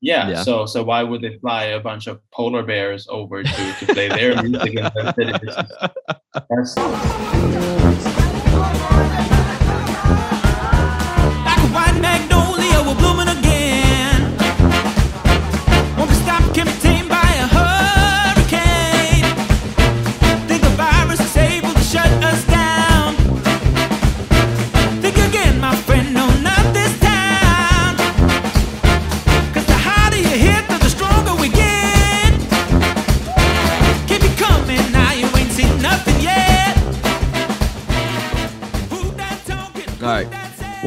Yeah, 0.00 0.28
Yeah. 0.28 0.42
So 0.42 0.66
so 0.66 0.84
why 0.84 1.02
would 1.02 1.22
they 1.22 1.38
fly 1.38 1.64
a 1.64 1.80
bunch 1.80 2.06
of 2.06 2.20
polar 2.30 2.62
bears 2.62 3.06
over 3.08 3.42
to, 3.42 3.74
to 3.80 3.86
play 3.86 4.08
their 4.08 4.40
music 4.48 4.74
in 4.74 4.84
the 4.84 5.12
city? 7.96 8.27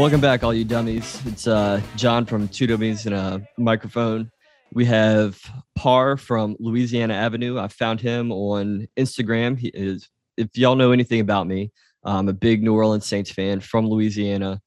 Welcome 0.02 0.20
back, 0.20 0.44
all 0.44 0.52
you 0.52 0.66
dummies. 0.66 1.22
It's 1.28 1.46
uh, 1.46 1.80
John 1.96 2.26
from 2.26 2.48
Two 2.48 2.66
Dummies 2.66 3.06
and 3.06 3.14
a 3.14 3.40
Microphone. 3.60 4.32
We 4.74 4.84
have 4.86 5.40
Par 5.76 6.18
from 6.18 6.58
Louisiana 6.60 7.14
Avenue. 7.14 7.60
I 7.60 7.68
found 7.68 8.02
him 8.02 8.32
on 8.32 8.88
Instagram. 8.98 9.60
He 9.60 9.68
is, 9.68 10.10
if 10.38 10.48
y'all 10.56 10.76
know 10.76 10.92
anything 10.92 11.20
about 11.20 11.46
me, 11.46 11.72
I'm 12.04 12.30
a 12.30 12.34
big 12.34 12.64
New 12.64 12.74
Orleans 12.74 13.06
Saints 13.06 13.30
fan 13.30 13.60
from 13.60 13.86
Louisiana, 13.86 14.60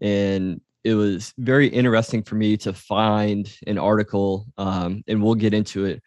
and 0.00 0.60
it 0.82 0.94
was 0.94 1.32
very 1.38 1.68
interesting 1.68 2.24
for 2.24 2.34
me 2.34 2.56
to 2.56 2.72
find 2.72 3.56
an 3.68 3.78
article, 3.78 4.48
um, 4.58 5.04
and 5.06 5.22
we'll 5.22 5.36
get 5.36 5.54
into 5.54 5.84
it 5.84 6.02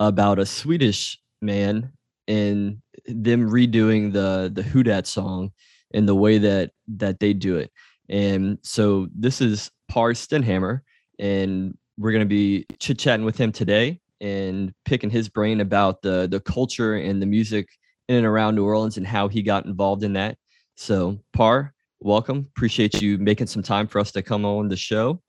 about 0.00 0.38
a 0.38 0.46
Swedish 0.46 1.18
man 1.42 1.92
and 2.26 2.78
them 3.04 3.50
redoing 3.50 4.14
the 4.14 4.50
the 4.50 4.62
Who 4.62 4.82
song 5.02 5.50
and 5.92 6.08
the 6.08 6.14
way 6.14 6.38
that 6.38 6.70
that 6.88 7.20
they 7.20 7.34
do 7.34 7.58
it. 7.58 7.70
And 8.08 8.58
so 8.62 9.08
this 9.14 9.40
is 9.40 9.70
Par 9.88 10.12
Stenhammar, 10.12 10.80
and 11.18 11.76
we're 11.98 12.12
going 12.12 12.20
to 12.20 12.26
be 12.26 12.66
chit 12.78 12.98
chatting 12.98 13.24
with 13.24 13.38
him 13.38 13.52
today 13.52 14.00
and 14.20 14.72
picking 14.84 15.10
his 15.10 15.28
brain 15.28 15.60
about 15.60 16.02
the 16.02 16.26
the 16.28 16.40
culture 16.40 16.96
and 16.96 17.20
the 17.20 17.26
music 17.26 17.68
in 18.08 18.16
and 18.16 18.26
around 18.26 18.54
New 18.54 18.64
Orleans 18.64 18.96
and 18.96 19.06
how 19.06 19.28
he 19.28 19.42
got 19.42 19.66
involved 19.66 20.02
in 20.02 20.12
that. 20.14 20.36
So 20.76 21.18
Par, 21.32 21.72
welcome. 22.00 22.46
Appreciate 22.56 23.00
you 23.00 23.18
making 23.18 23.46
some 23.46 23.62
time 23.62 23.86
for 23.86 23.98
us 23.98 24.12
to 24.12 24.22
come 24.22 24.44
on 24.44 24.68
the 24.68 24.76
show. 24.76 25.20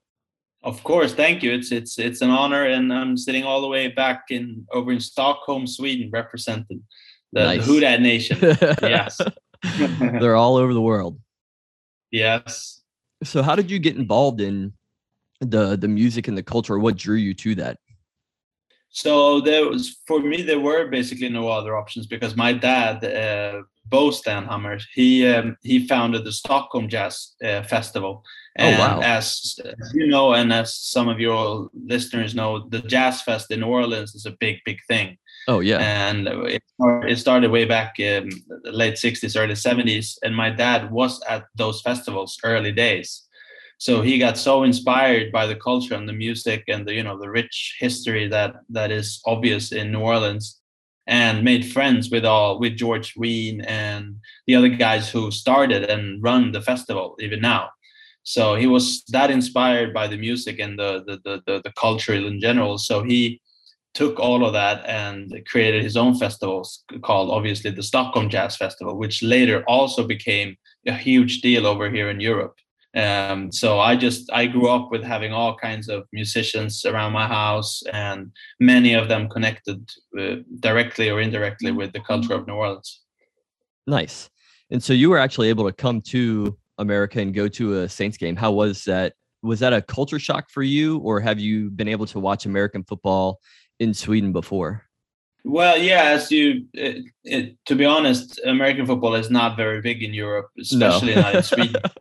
Of 0.62 0.82
course, 0.82 1.14
thank 1.14 1.42
you. 1.42 1.52
It's 1.52 1.70
it's 1.70 1.98
it's 1.98 2.22
an 2.22 2.30
honor, 2.30 2.64
and 2.64 2.92
I'm 2.92 3.16
sitting 3.16 3.44
all 3.44 3.60
the 3.60 3.68
way 3.68 3.88
back 3.88 4.24
in 4.30 4.66
over 4.72 4.90
in 4.92 5.00
Stockholm, 5.00 5.66
Sweden, 5.66 6.10
representing 6.12 6.82
the, 7.32 7.44
Nice. 7.44 7.66
the 7.66 7.72
Who 7.72 7.80
Nation. 7.80 8.38
yes, 8.82 9.20
They're 10.00 10.36
all 10.36 10.56
over 10.56 10.74
the 10.74 10.80
world. 10.80 11.18
Yes. 12.16 12.82
So 13.24 13.42
how 13.42 13.54
did 13.54 13.70
you 13.70 13.78
get 13.78 13.96
involved 13.96 14.40
in 14.40 14.72
the 15.40 15.76
the 15.76 15.88
music 15.88 16.28
and 16.28 16.36
the 16.36 16.42
culture? 16.42 16.78
What 16.78 16.96
drew 16.96 17.16
you 17.16 17.34
to 17.34 17.54
that? 17.56 17.78
So 18.90 19.40
there 19.42 19.68
was 19.68 19.98
for 20.06 20.20
me 20.20 20.42
there 20.42 20.60
were 20.60 20.88
basically 20.88 21.28
no 21.28 21.48
other 21.48 21.76
options 21.76 22.06
because 22.06 22.34
my 22.34 22.52
dad, 22.54 23.04
uh, 23.04 23.62
Bo 23.84 24.10
Stenhammar, 24.10 24.80
he 24.94 25.26
um, 25.28 25.56
he 25.62 25.86
founded 25.86 26.24
the 26.24 26.32
Stockholm 26.32 26.88
Jazz 26.88 27.34
uh, 27.44 27.62
Festival. 27.62 28.24
Oh, 28.58 28.70
wow. 28.70 29.00
as, 29.02 29.58
as 29.82 29.92
you 29.92 30.06
know, 30.06 30.32
and 30.32 30.50
as 30.50 30.74
some 30.74 31.08
of 31.08 31.20
your 31.20 31.68
listeners 31.74 32.34
know, 32.34 32.66
the 32.70 32.80
Jazz 32.80 33.20
Fest 33.20 33.50
in 33.50 33.60
New 33.60 33.66
Orleans 33.66 34.14
is 34.14 34.24
a 34.24 34.36
big, 34.40 34.56
big 34.64 34.78
thing. 34.88 35.18
Oh 35.48 35.60
yeah. 35.60 35.78
and 35.78 36.26
it 36.28 37.18
started, 37.18 37.50
way 37.50 37.64
back 37.64 38.00
in 38.00 38.30
the 38.64 38.72
late 38.72 38.98
60s 38.98 39.36
early 39.36 39.54
70s 39.54 40.18
and 40.22 40.34
my 40.34 40.50
dad 40.50 40.90
was 40.90 41.20
at 41.28 41.44
those 41.54 41.80
festivals 41.80 42.38
early 42.42 42.72
days. 42.72 43.22
So 43.78 44.00
he 44.00 44.18
got 44.18 44.38
so 44.38 44.62
inspired 44.62 45.30
by 45.30 45.46
the 45.46 45.54
culture 45.54 45.94
and 45.94 46.08
the 46.08 46.12
music 46.12 46.64
and 46.68 46.86
the 46.86 46.94
you 46.94 47.02
know 47.02 47.18
the 47.18 47.30
rich 47.30 47.76
history 47.78 48.26
that 48.28 48.54
that 48.70 48.90
is 48.90 49.20
obvious 49.26 49.72
in 49.72 49.92
new 49.92 50.00
orleans 50.00 50.60
and 51.06 51.44
made 51.44 51.70
friends 51.72 52.10
with 52.10 52.24
all 52.24 52.58
with 52.58 52.76
George 52.76 53.14
Wein 53.16 53.60
and 53.60 54.16
the 54.46 54.56
other 54.56 54.68
guys 54.68 55.10
who 55.10 55.30
started 55.30 55.84
and 55.84 56.22
run 56.22 56.52
the 56.52 56.62
festival 56.62 57.16
even 57.20 57.40
now. 57.40 57.70
So 58.22 58.56
he 58.56 58.66
was 58.66 59.04
that 59.10 59.30
inspired 59.30 59.94
by 59.94 60.08
the 60.08 60.16
music 60.16 60.58
and 60.58 60.78
the 60.78 61.04
the 61.06 61.20
the, 61.24 61.42
the, 61.46 61.62
the 61.62 61.72
culture 61.72 62.14
in 62.14 62.40
general. 62.40 62.78
So 62.78 63.02
he 63.02 63.40
took 63.96 64.20
all 64.20 64.44
of 64.44 64.52
that 64.52 64.86
and 64.86 65.32
created 65.46 65.82
his 65.82 65.96
own 65.96 66.14
festivals 66.14 66.84
called 67.02 67.30
obviously 67.30 67.70
the 67.70 67.82
Stockholm 67.82 68.28
Jazz 68.28 68.54
Festival, 68.54 68.98
which 68.98 69.22
later 69.22 69.64
also 69.66 70.06
became 70.06 70.54
a 70.86 70.92
huge 70.92 71.40
deal 71.40 71.66
over 71.66 71.90
here 71.90 72.10
in 72.10 72.20
Europe. 72.20 72.56
Um, 72.94 73.50
so 73.50 73.80
I 73.80 73.96
just 73.96 74.30
I 74.32 74.46
grew 74.46 74.68
up 74.68 74.90
with 74.90 75.02
having 75.02 75.32
all 75.32 75.56
kinds 75.56 75.88
of 75.88 76.04
musicians 76.12 76.84
around 76.84 77.12
my 77.12 77.26
house, 77.26 77.82
and 77.92 78.30
many 78.60 78.92
of 78.94 79.08
them 79.08 79.28
connected 79.28 79.80
uh, 80.18 80.36
directly 80.60 81.10
or 81.10 81.20
indirectly 81.20 81.72
with 81.72 81.92
the 81.92 82.00
culture 82.00 82.34
of 82.34 82.46
New 82.46 82.54
Orleans. 82.54 83.02
Nice. 83.86 84.30
And 84.70 84.82
so 84.82 84.92
you 84.92 85.08
were 85.10 85.18
actually 85.18 85.48
able 85.48 85.66
to 85.66 85.72
come 85.72 86.00
to 86.02 86.56
America 86.78 87.20
and 87.20 87.34
go 87.34 87.48
to 87.48 87.80
a 87.80 87.88
Saints 87.88 88.18
game. 88.18 88.36
How 88.36 88.52
was 88.52 88.84
that? 88.84 89.14
Was 89.42 89.60
that 89.60 89.72
a 89.72 89.82
culture 89.82 90.18
shock 90.18 90.50
for 90.50 90.62
you, 90.62 90.98
or 90.98 91.20
have 91.20 91.38
you 91.38 91.70
been 91.70 91.88
able 91.88 92.06
to 92.06 92.18
watch 92.18 92.46
American 92.46 92.82
football 92.84 93.40
in 93.78 93.94
Sweden 93.94 94.32
before? 94.32 94.82
Well, 95.44 95.78
yeah, 95.78 96.02
as 96.04 96.32
you, 96.32 96.66
it, 96.72 97.04
it, 97.22 97.56
to 97.66 97.76
be 97.76 97.84
honest, 97.84 98.40
American 98.44 98.84
football 98.84 99.14
is 99.14 99.30
not 99.30 99.56
very 99.56 99.80
big 99.80 100.02
in 100.02 100.12
Europe, 100.12 100.48
especially 100.60 101.14
not 101.14 101.34
in 101.34 101.42
Sweden. 101.42 101.82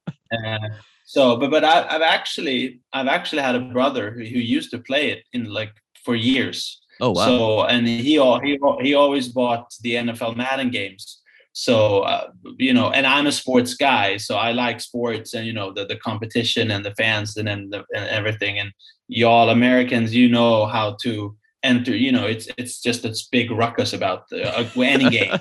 Uh, 0.46 0.58
so, 1.06 1.38
but 1.38 1.52
but 1.52 1.64
I, 1.64 1.88
I've 1.88 2.02
actually 2.02 2.82
I've 2.92 3.08
actually 3.08 3.44
had 3.44 3.56
a 3.56 3.60
brother 3.60 4.12
who, 4.12 4.22
who 4.22 4.40
used 4.40 4.72
to 4.72 4.80
play 4.80 5.12
it 5.12 5.24
in 5.34 5.46
like 5.46 5.72
for 6.04 6.16
years. 6.16 6.82
Oh 7.00 7.12
wow. 7.12 7.26
So 7.26 7.64
and 7.66 7.88
he 7.88 8.20
he 8.44 8.60
he 8.82 8.94
always 8.96 9.28
bought 9.28 9.72
the 9.82 9.94
NFL 9.96 10.36
Madden 10.36 10.72
games. 10.72 11.22
So 11.54 12.00
uh, 12.02 12.32
you 12.58 12.74
know, 12.74 12.90
and 12.90 13.06
I'm 13.06 13.28
a 13.28 13.32
sports 13.32 13.76
guy, 13.76 14.18
so 14.18 14.36
I 14.36 14.52
like 14.52 14.82
sports 14.82 15.36
and 15.36 15.46
you 15.46 15.54
know 15.54 15.72
the 15.72 15.86
the 15.86 15.96
competition 15.96 16.72
and 16.72 16.84
the 16.84 16.96
fans 16.96 17.38
and 17.38 17.48
then 17.48 17.70
the, 17.70 17.86
and 17.96 18.10
everything. 18.10 18.60
And 18.60 18.72
y'all 19.08 19.52
Americans, 19.52 20.14
you 20.14 20.28
know 20.28 20.66
how 20.66 20.98
to 21.04 21.38
enter. 21.66 21.96
You 21.96 22.12
know, 22.12 22.26
it's 22.26 22.48
it's 22.58 22.82
just 22.82 23.04
this 23.04 23.28
big 23.28 23.52
ruckus 23.52 23.94
about 23.94 24.26
uh, 24.32 24.66
any 24.78 25.10
game. 25.10 25.34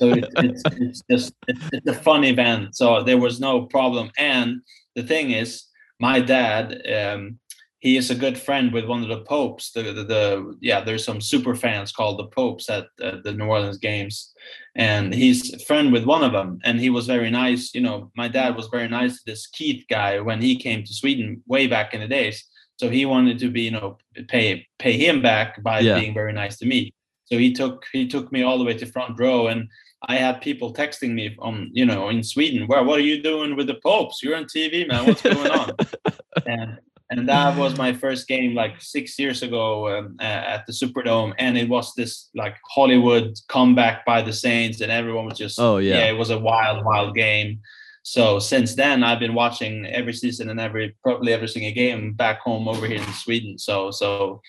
So 0.00 0.10
it, 0.10 0.24
it's, 0.36 0.62
it's 0.66 1.02
just 1.10 1.34
it's, 1.48 1.64
it's 1.72 1.88
a 1.88 1.94
fun 1.94 2.24
event. 2.24 2.76
So 2.76 3.02
there 3.02 3.18
was 3.18 3.40
no 3.40 3.66
problem. 3.66 4.10
And 4.18 4.62
the 4.94 5.02
thing 5.02 5.30
is 5.30 5.64
my 6.00 6.20
dad 6.20 6.82
um, 6.98 7.38
he 7.80 7.96
is 7.96 8.10
a 8.10 8.14
good 8.14 8.38
friend 8.38 8.72
with 8.72 8.86
one 8.86 9.02
of 9.02 9.08
the 9.08 9.20
popes 9.20 9.70
the, 9.72 9.82
the, 9.82 10.04
the 10.04 10.56
yeah 10.60 10.80
there's 10.80 11.04
some 11.04 11.20
super 11.20 11.54
fans 11.54 11.92
called 11.92 12.18
the 12.18 12.26
popes 12.26 12.68
at 12.68 12.86
uh, 13.02 13.18
the 13.22 13.32
new 13.32 13.44
orleans 13.44 13.78
games. 13.78 14.32
And 14.74 15.14
he's 15.14 15.54
a 15.54 15.58
friend 15.60 15.90
with 15.92 16.04
one 16.04 16.22
of 16.22 16.32
them. 16.32 16.58
And 16.64 16.78
he 16.78 16.90
was 16.90 17.06
very 17.06 17.30
nice 17.30 17.74
you 17.74 17.80
know 17.80 18.10
my 18.16 18.28
dad 18.28 18.56
was 18.56 18.68
very 18.68 18.88
nice 18.88 19.14
to 19.16 19.22
this 19.26 19.46
keith 19.46 19.84
guy 19.88 20.20
when 20.20 20.40
he 20.40 20.56
came 20.56 20.84
to 20.84 20.94
sweden 20.94 21.42
way 21.46 21.66
back 21.66 21.94
in 21.94 22.00
the 22.00 22.08
days 22.08 22.44
so 22.76 22.88
he 22.90 23.06
wanted 23.06 23.38
to 23.38 23.48
be 23.50 23.62
you 23.62 23.70
know 23.70 23.96
pay 24.28 24.66
pay 24.78 24.92
him 24.92 25.22
back 25.22 25.62
by 25.62 25.80
Yeah. 25.80 25.98
being 25.98 26.14
very 26.14 26.32
nice 26.32 26.56
to 26.58 26.66
me. 26.66 26.92
So 27.24 27.38
he 27.38 27.52
took 27.52 27.84
he 27.92 28.06
took 28.06 28.30
me 28.32 28.42
all 28.42 28.58
the 28.58 28.64
way 28.64 28.74
to 28.78 28.86
front 28.86 29.18
row 29.18 29.48
and 29.48 29.68
i 30.08 30.14
had 30.16 30.40
people 30.42 30.72
texting 30.74 31.12
me 31.14 31.34
from 31.38 31.70
you 31.72 31.86
know 31.86 32.10
in 32.10 32.22
sweden 32.22 32.66
where 32.68 32.84
what 32.84 32.98
are 33.00 33.08
you 33.12 33.22
doing 33.22 33.56
with 33.56 33.66
the 33.66 33.78
popes? 33.82 34.20
You're 34.22 34.36
on 34.36 34.44
tv 34.44 34.86
man. 34.86 35.06
What's 35.06 35.22
going 35.22 35.50
on? 35.60 35.70
And 36.46 36.78
and 37.10 37.28
that 37.28 37.56
was 37.56 37.78
my 37.78 37.92
first 37.92 38.26
game 38.28 38.52
like 38.62 38.74
six 38.80 39.18
years 39.18 39.42
ago 39.42 39.64
um, 39.98 40.16
at 40.20 40.66
the 40.66 40.72
superdome 40.72 41.32
and 41.38 41.56
it 41.56 41.68
was 41.68 41.86
this 41.94 42.28
like 42.34 42.56
hollywood 42.74 43.28
comeback 43.48 44.04
by 44.04 44.20
the 44.22 44.32
saints 44.32 44.80
and 44.82 44.90
everyone 44.92 45.24
was 45.30 45.38
just 45.38 45.58
Oh, 45.58 45.76
yeah. 45.78 46.06
it 46.12 46.16
was 46.22 46.30
a 46.30 46.38
wild 46.50 46.84
wild 46.84 47.14
game 47.14 47.60
so 48.06 48.38
since 48.38 48.76
then 48.76 49.02
i've 49.02 49.18
been 49.18 49.34
watching 49.34 49.84
every 49.86 50.12
season 50.12 50.48
and 50.48 50.60
every 50.60 50.94
probably 51.02 51.32
every 51.32 51.48
single 51.48 51.72
game 51.72 52.12
back 52.12 52.40
home 52.40 52.68
over 52.68 52.86
here 52.86 53.02
in 53.02 53.12
sweden 53.12 53.58
so 53.58 53.90
so 53.90 54.40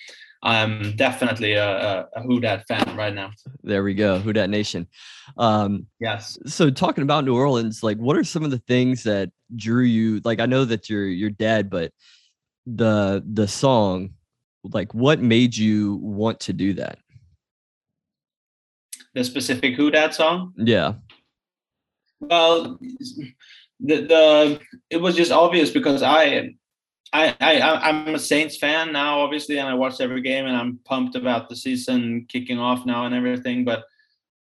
i'm 0.44 0.96
definitely 0.96 1.54
a, 1.54 1.68
a, 1.68 2.08
a 2.18 2.22
who 2.22 2.40
dat 2.40 2.64
fan 2.68 2.96
right 2.96 3.16
now 3.16 3.32
there 3.64 3.84
we 3.84 3.94
go. 3.94 4.20
Who 4.20 4.32
Dat 4.32 4.50
Nation. 4.50 4.88
Um, 5.38 5.88
yes 6.00 6.38
so 6.46 6.70
talking 6.70 7.02
about 7.02 7.26
New 7.26 7.36
Orleans, 7.36 7.84
like 7.84 7.98
what 7.98 8.16
are 8.16 8.24
some 8.24 8.44
of 8.44 8.52
the 8.52 8.60
things 8.60 9.04
that 9.04 9.32
drew 9.56 9.84
you? 9.84 10.22
Like 10.24 10.40
I 10.40 10.46
know 10.46 10.64
that 10.66 10.90
you're 10.90 11.06
your 11.06 11.32
dad, 11.32 11.70
but 11.70 11.92
the 12.66 13.24
the 13.34 13.48
song, 13.48 14.12
like 14.64 14.94
what 14.94 15.20
made 15.20 15.58
you 15.58 15.96
want 15.96 16.40
to 16.42 16.54
do 16.54 16.74
that? 16.76 17.00
the 19.18 19.24
specific 19.24 19.76
who 19.76 19.90
dat 19.90 20.14
song 20.14 20.54
Yeah. 20.58 20.94
Well, 22.20 22.80
the, 23.80 24.02
the 24.02 24.60
it 24.90 24.98
was 24.98 25.16
just 25.16 25.32
obvious 25.32 25.72
because 25.72 26.02
I 26.04 26.56
I, 27.14 27.36
I 27.40 27.90
I'm 27.90 28.16
a 28.16 28.20
Saints 28.20 28.58
fan 28.58 28.92
now, 28.92 29.20
obviously, 29.22 29.58
and 29.60 29.70
I 29.70 29.74
watch 29.74 30.02
every 30.02 30.22
game, 30.22 30.46
and 30.46 30.56
I'm 30.58 30.80
pumped 30.86 31.16
about 31.16 31.50
the 31.50 31.56
season 31.56 32.26
kicking 32.28 32.60
off 32.60 32.86
now 32.86 33.06
and 33.06 33.16
everything. 33.16 33.64
But 33.66 33.84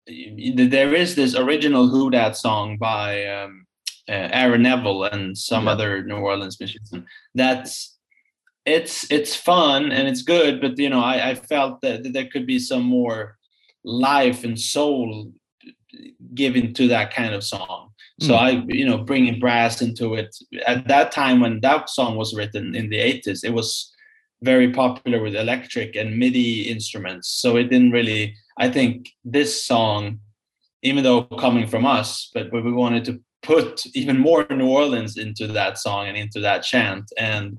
there 0.07 0.95
is 0.95 1.15
this 1.15 1.35
original 1.37 1.89
Who 1.89 2.11
Dat 2.11 2.37
song 2.37 2.77
by 2.79 3.27
um, 3.27 3.67
uh, 4.09 4.29
Aaron 4.33 4.63
Neville 4.63 5.05
and 5.05 5.37
some 5.37 5.67
Yeah. 5.67 5.73
other 5.73 6.03
New 6.05 6.17
Orleans 6.17 6.59
musician. 6.59 7.07
That's 7.35 7.97
it's 8.67 9.11
it's 9.11 9.35
fun 9.35 9.93
and 9.93 10.09
it's 10.09 10.23
good, 10.23 10.61
but 10.61 10.79
you 10.79 10.91
know, 10.91 11.01
I, 11.01 11.31
I 11.31 11.35
felt 11.35 11.81
that, 11.83 12.03
that 12.03 12.13
there 12.13 12.27
could 12.27 12.47
be 12.47 12.59
some 12.59 12.83
more 12.83 13.39
life 13.85 14.45
and 14.45 14.59
soul 14.61 15.33
given 16.35 16.75
to 16.75 16.89
that 16.89 17.15
kind 17.15 17.35
of 17.35 17.45
song. 17.45 17.91
So 18.21 18.35
Mm. 18.35 18.39
I, 18.39 18.51
you 18.69 18.87
know, 18.87 18.99
bringing 18.99 19.41
brass 19.41 19.81
into 19.81 20.15
it 20.15 20.37
at 20.67 20.87
that 20.89 21.11
time 21.11 21.41
when 21.41 21.61
that 21.61 21.89
song 21.89 22.17
was 22.17 22.35
written 22.35 22.75
in 22.75 22.91
the 22.91 22.99
80s, 22.99 23.45
it 23.45 23.55
was 23.55 23.95
very 24.43 24.73
popular 24.73 25.23
with 25.23 25.35
electric 25.37 25.97
and 25.97 26.17
MIDI 26.17 26.63
instruments. 26.63 27.29
So 27.29 27.57
it 27.57 27.65
didn't 27.65 27.93
really, 27.93 28.35
I 28.59 28.71
think 28.71 29.11
this 29.25 29.65
song, 29.65 30.21
even 30.83 31.05
though 31.05 31.23
coming 31.25 31.67
from 31.67 31.85
us, 31.85 32.31
but 32.33 32.53
we 32.53 32.73
wanted 32.73 33.05
to 33.07 33.21
put 33.43 33.85
even 33.95 34.19
more 34.19 34.47
New 34.51 34.69
Orleans 34.69 35.17
into 35.17 35.47
that 35.49 35.79
song 35.79 36.09
and 36.09 36.17
into 36.17 36.41
that 36.41 36.63
chant. 36.63 37.11
And 37.19 37.59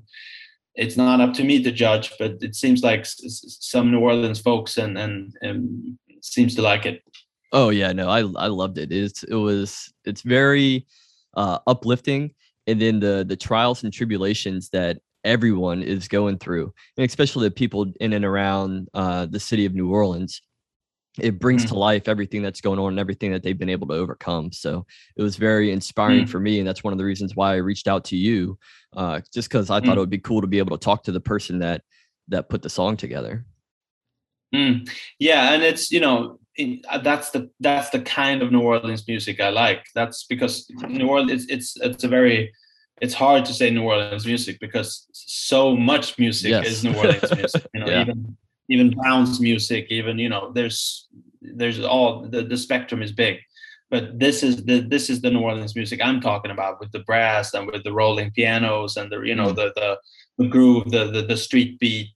it's 0.74 0.96
not 0.96 1.20
up 1.20 1.34
to 1.34 1.44
me 1.44 1.62
to 1.62 1.70
judge, 1.70 2.12
but 2.18 2.36
it 2.40 2.54
seems 2.54 2.82
like 2.82 3.04
some 3.04 3.90
New 3.90 4.00
Orleans 4.00 4.40
folks 4.40 4.78
and, 4.78 4.96
and, 4.96 5.36
and 5.42 5.98
seems 6.20 6.54
to 6.54 6.62
like 6.62 6.86
it. 6.86 7.02
Oh 7.52 7.70
yeah, 7.70 7.92
no, 7.92 8.08
I 8.08 8.20
I 8.20 8.46
loved 8.48 8.78
it. 8.78 8.92
It's 8.92 9.22
it 9.24 9.34
was 9.34 9.92
it's 10.04 10.22
very 10.22 10.86
uh, 11.34 11.58
uplifting, 11.66 12.32
and 12.66 12.80
then 12.80 13.00
the 13.00 13.24
the 13.28 13.36
trials 13.36 13.84
and 13.84 13.92
tribulations 13.92 14.70
that 14.70 14.98
everyone 15.24 15.82
is 15.82 16.08
going 16.08 16.38
through, 16.38 16.72
and 16.96 17.06
especially 17.06 17.48
the 17.48 17.54
people 17.54 17.92
in 18.00 18.12
and 18.14 18.24
around 18.24 18.88
uh, 18.94 19.26
the 19.26 19.40
city 19.40 19.66
of 19.66 19.74
New 19.74 19.90
Orleans. 19.90 20.42
It 21.20 21.38
brings 21.40 21.64
Mm. 21.64 21.68
to 21.68 21.74
life 21.74 22.08
everything 22.08 22.42
that's 22.42 22.62
going 22.62 22.78
on 22.78 22.88
and 22.90 22.98
everything 23.00 23.32
that 23.32 23.42
they've 23.42 23.58
been 23.58 23.68
able 23.68 23.86
to 23.88 23.94
overcome. 23.94 24.50
So 24.52 24.86
it 25.16 25.22
was 25.22 25.36
very 25.36 25.70
inspiring 25.72 26.24
Mm. 26.24 26.28
for 26.30 26.40
me, 26.40 26.58
and 26.58 26.66
that's 26.68 26.84
one 26.84 26.92
of 26.94 26.98
the 26.98 27.04
reasons 27.04 27.36
why 27.36 27.52
I 27.52 27.56
reached 27.56 27.88
out 27.88 28.04
to 28.06 28.16
you, 28.16 28.58
uh, 28.96 29.20
just 29.34 29.48
because 29.50 29.70
I 29.70 29.80
thought 29.80 29.94
Mm. 29.94 29.96
it 29.98 30.00
would 30.00 30.10
be 30.10 30.18
cool 30.18 30.40
to 30.40 30.46
be 30.46 30.58
able 30.58 30.76
to 30.78 30.84
talk 30.84 31.04
to 31.04 31.12
the 31.12 31.20
person 31.20 31.58
that 31.60 31.82
that 32.28 32.48
put 32.48 32.62
the 32.62 32.70
song 32.70 32.96
together. 32.96 33.44
Mm. 34.54 34.88
Yeah, 35.18 35.54
and 35.54 35.62
it's 35.62 35.90
you 35.90 36.00
know 36.00 36.38
in, 36.56 36.82
uh, 36.88 36.98
that's 36.98 37.30
the 37.30 37.50
that's 37.60 37.90
the 37.90 38.00
kind 38.00 38.42
of 38.42 38.52
New 38.52 38.60
Orleans 38.60 39.06
music 39.08 39.40
I 39.40 39.48
like. 39.50 39.84
That's 39.94 40.24
because 40.24 40.68
New 40.88 41.08
Orleans 41.08 41.46
it's 41.48 41.76
it's, 41.76 41.76
it's 41.80 42.04
a 42.04 42.08
very 42.08 42.52
it's 43.00 43.14
hard 43.14 43.44
to 43.46 43.54
say 43.54 43.70
New 43.70 43.84
Orleans 43.84 44.26
music 44.26 44.58
because 44.60 45.06
so 45.12 45.74
much 45.76 46.18
music 46.18 46.50
Yes. 46.50 46.66
is 46.66 46.84
New 46.84 46.94
Orleans 46.94 47.34
music. 47.34 47.64
You 47.74 47.80
know, 47.84 47.88
Yeah. 47.88 48.02
even 48.02 48.36
even 48.68 48.94
bounce 49.02 49.40
music, 49.40 49.86
even 49.90 50.18
you 50.18 50.28
know, 50.28 50.52
there's 50.52 51.08
there's 51.40 51.80
all 51.80 52.28
the, 52.28 52.42
the 52.42 52.56
spectrum 52.56 53.02
is 53.02 53.12
big. 53.12 53.38
But 53.90 54.18
this 54.18 54.42
is 54.42 54.64
the 54.64 54.80
this 54.80 55.10
is 55.10 55.20
the 55.20 55.30
New 55.30 55.40
Orleans 55.40 55.74
music 55.74 56.00
I'm 56.02 56.20
talking 56.20 56.50
about 56.50 56.80
with 56.80 56.92
the 56.92 57.00
brass 57.00 57.52
and 57.54 57.66
with 57.66 57.82
the 57.84 57.92
rolling 57.92 58.30
pianos 58.30 58.96
and 58.96 59.10
the 59.10 59.20
you 59.22 59.34
know 59.34 59.52
Mm. 59.52 59.56
the, 59.56 59.72
the 59.74 59.98
the 60.38 60.48
groove, 60.48 60.90
the, 60.90 61.10
the 61.10 61.22
the 61.22 61.36
street 61.36 61.78
beat, 61.78 62.14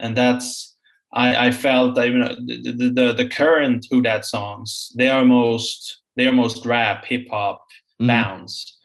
and 0.00 0.14
that's 0.16 0.73
I, 1.14 1.46
I 1.46 1.50
felt 1.52 1.94
that 1.94 2.08
you 2.08 2.18
know 2.18 2.34
the, 2.46 2.90
the 2.94 3.12
the 3.12 3.28
current 3.28 3.86
Who 3.90 4.02
Dat 4.02 4.24
songs 4.26 4.92
they 4.96 5.08
are 5.08 5.24
most 5.24 6.02
they 6.16 6.26
are 6.26 6.32
most 6.32 6.64
rap 6.66 7.04
hip 7.04 7.26
hop 7.30 7.60
Mhm. 8.00 8.08
bounce. 8.08 8.78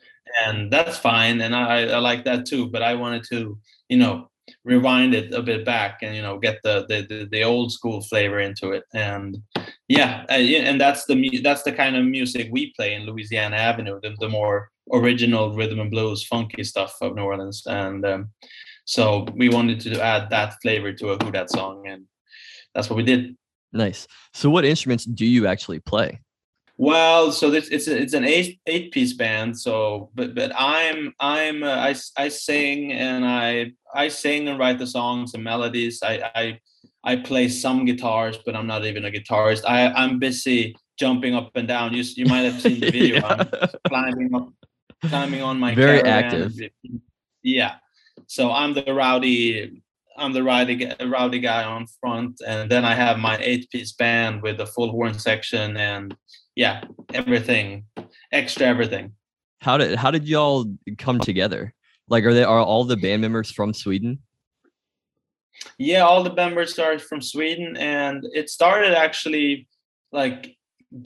And 0.46 0.72
that's 0.72 0.98
fine 0.98 1.42
and 1.42 1.56
I, 1.56 1.88
I 1.98 1.98
like 1.98 2.24
that 2.26 2.46
too 2.46 2.68
but 2.68 2.84
I 2.84 2.94
wanted 2.94 3.24
to 3.32 3.58
you 3.90 3.98
know 3.98 4.30
rewind 4.64 5.14
it 5.16 5.34
a 5.34 5.42
bit 5.42 5.66
back 5.66 6.00
and 6.04 6.16
you 6.16 6.22
know 6.22 6.38
get 6.38 6.60
the 6.64 6.86
the, 6.90 6.98
the, 7.10 7.28
the 7.32 7.44
old 7.44 7.72
school 7.72 8.02
flavor 8.02 8.40
into 8.40 8.72
it. 8.72 8.84
And 8.94 9.38
yeah 9.88 10.26
yeah, 10.30 10.60
and 10.70 10.80
that's 10.80 11.06
the 11.06 11.40
that's 11.44 11.64
the 11.64 11.72
kind 11.72 11.96
of 11.96 12.06
music 12.06 12.50
we 12.52 12.72
play 12.78 12.94
in 12.94 13.06
Louisiana 13.08 13.56
Avenue 13.56 14.00
the, 14.04 14.16
the 14.20 14.30
more 14.30 14.70
original 14.94 15.54
rhythm 15.56 15.80
and 15.80 15.92
blues 15.92 16.24
funky 16.26 16.64
stuff 16.64 16.94
of 17.02 17.16
New 17.16 17.24
Orleans. 17.24 17.64
And 17.66 18.06
um, 18.06 18.30
so 18.86 19.26
we 19.36 19.50
wanted 19.50 19.80
to 19.82 20.02
add 20.02 20.30
that 20.30 20.56
flavor 20.62 20.94
to 20.94 21.10
a 21.14 21.24
Who 21.24 21.32
Dat 21.32 21.50
song 21.52 21.88
and 21.88 22.06
that's 22.74 22.90
what 22.90 22.98
we 22.98 23.04
did 23.04 23.36
Nice. 23.72 24.08
So 24.34 24.50
what 24.50 24.66
instruments 24.66 25.06
do 25.06 25.26
you 25.26 25.48
actually 25.48 25.80
play? 25.80 26.20
Well, 26.78 27.32
so 27.32 27.50
this 27.50 27.68
it's 27.68 27.88
a, 27.88 27.98
it's 27.98 28.14
an 28.14 28.24
eight 28.24 28.60
eight 28.66 28.92
piece 28.92 29.14
band. 29.14 29.60
So, 29.60 30.10
but 30.16 30.34
but 30.34 30.52
I'm 30.56 31.14
I'm 31.20 31.62
uh, 31.62 31.94
I 32.18 32.30
sing 32.30 32.94
and 32.94 33.26
I 33.26 33.74
I 33.94 34.08
sing 34.08 34.48
and 34.48 34.58
write 34.58 34.80
the 34.80 34.88
songs 34.88 35.34
and 35.34 35.44
melodies. 35.44 36.02
I 36.02 36.32
I 36.34 36.60
I 37.04 37.16
play 37.18 37.50
some 37.50 37.86
guitars, 37.86 38.38
but 38.46 38.56
I'm 38.56 38.66
not 38.66 38.86
even 38.86 39.06
a 39.06 39.12
guitarist. 39.12 39.64
I 39.68 39.92
I'm 39.92 40.20
busy 40.20 40.76
jumping 40.98 41.36
up 41.36 41.52
and 41.56 41.68
down. 41.68 41.94
You 41.94 42.04
you 42.16 42.26
might 42.26 42.44
have 42.44 42.62
seen 42.62 42.80
the 42.80 42.92
video. 42.92 43.26
I'm 43.26 43.50
climbing 43.88 44.34
up 44.34 44.50
climbing 45.04 45.42
on 45.42 45.60
my 45.60 45.76
Very 45.76 46.02
caravan 46.02 46.24
active. 46.24 46.72
Yeah. 47.44 47.76
So 48.28 48.52
I'm 48.52 48.74
the 48.74 48.94
rowdy 48.94 49.82
I'm 50.20 50.34
the 50.34 50.44
rowdy 50.44 50.92
rowdy 51.06 51.40
guy 51.40 51.64
on 51.64 51.88
front, 52.00 52.42
and 52.46 52.70
then 52.70 52.86
I 52.86 52.94
have 52.94 53.18
my 53.18 53.38
eight 53.38 53.70
piece 53.72 53.94
band 53.94 54.42
with 54.42 54.58
the 54.58 54.66
full 54.66 54.92
horn 54.92 55.18
section 55.18 55.78
and 55.78 56.16
yeah, 56.56 56.84
everything, 57.14 57.86
extra 58.32 58.68
everything. 58.68 59.14
How 59.62 59.78
did 59.78 59.98
how 59.98 60.12
did 60.12 60.28
y'all 60.28 60.66
come 60.98 61.20
together? 61.20 61.74
Like, 62.08 62.26
are 62.26 62.34
they 62.34 62.44
are 62.44 62.60
all 62.60 62.84
the 62.84 62.98
band 62.98 63.22
members 63.22 63.52
from 63.52 63.74
Sweden? 63.74 64.20
Yeah, 65.78 66.02
all 66.02 66.24
the 66.24 66.34
members 66.34 66.78
are 66.80 67.00
from 67.00 67.22
Sweden, 67.22 67.78
and 67.78 68.24
it 68.34 68.50
started 68.50 68.94
actually 68.94 69.68
like 70.12 70.56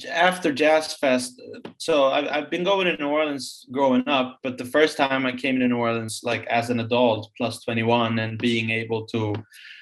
after 0.09 0.53
Jazz 0.53 0.93
Fest. 0.93 1.41
So 1.77 2.05
I've, 2.05 2.27
I've 2.27 2.49
been 2.49 2.63
going 2.63 2.87
to 2.87 2.97
New 2.97 3.09
Orleans 3.09 3.65
growing 3.71 4.07
up, 4.07 4.39
but 4.43 4.57
the 4.57 4.65
first 4.65 4.97
time 4.97 5.25
I 5.25 5.33
came 5.33 5.59
to 5.59 5.67
New 5.67 5.77
Orleans, 5.77 6.21
like 6.23 6.45
as 6.47 6.69
an 6.69 6.79
adult, 6.79 7.31
plus 7.37 7.63
21, 7.63 8.19
and 8.19 8.37
being 8.37 8.69
able 8.69 9.05
to 9.07 9.35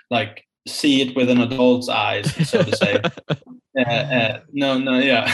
like 0.09 0.43
see 0.67 1.01
it 1.01 1.15
with 1.15 1.29
an 1.29 1.41
adult's 1.41 1.89
eyes, 1.89 2.33
so 2.49 2.63
to 2.63 2.75
say. 2.75 2.99
uh, 3.77 3.81
uh, 3.81 4.39
no, 4.51 4.77
no, 4.77 4.99
yeah. 4.99 5.29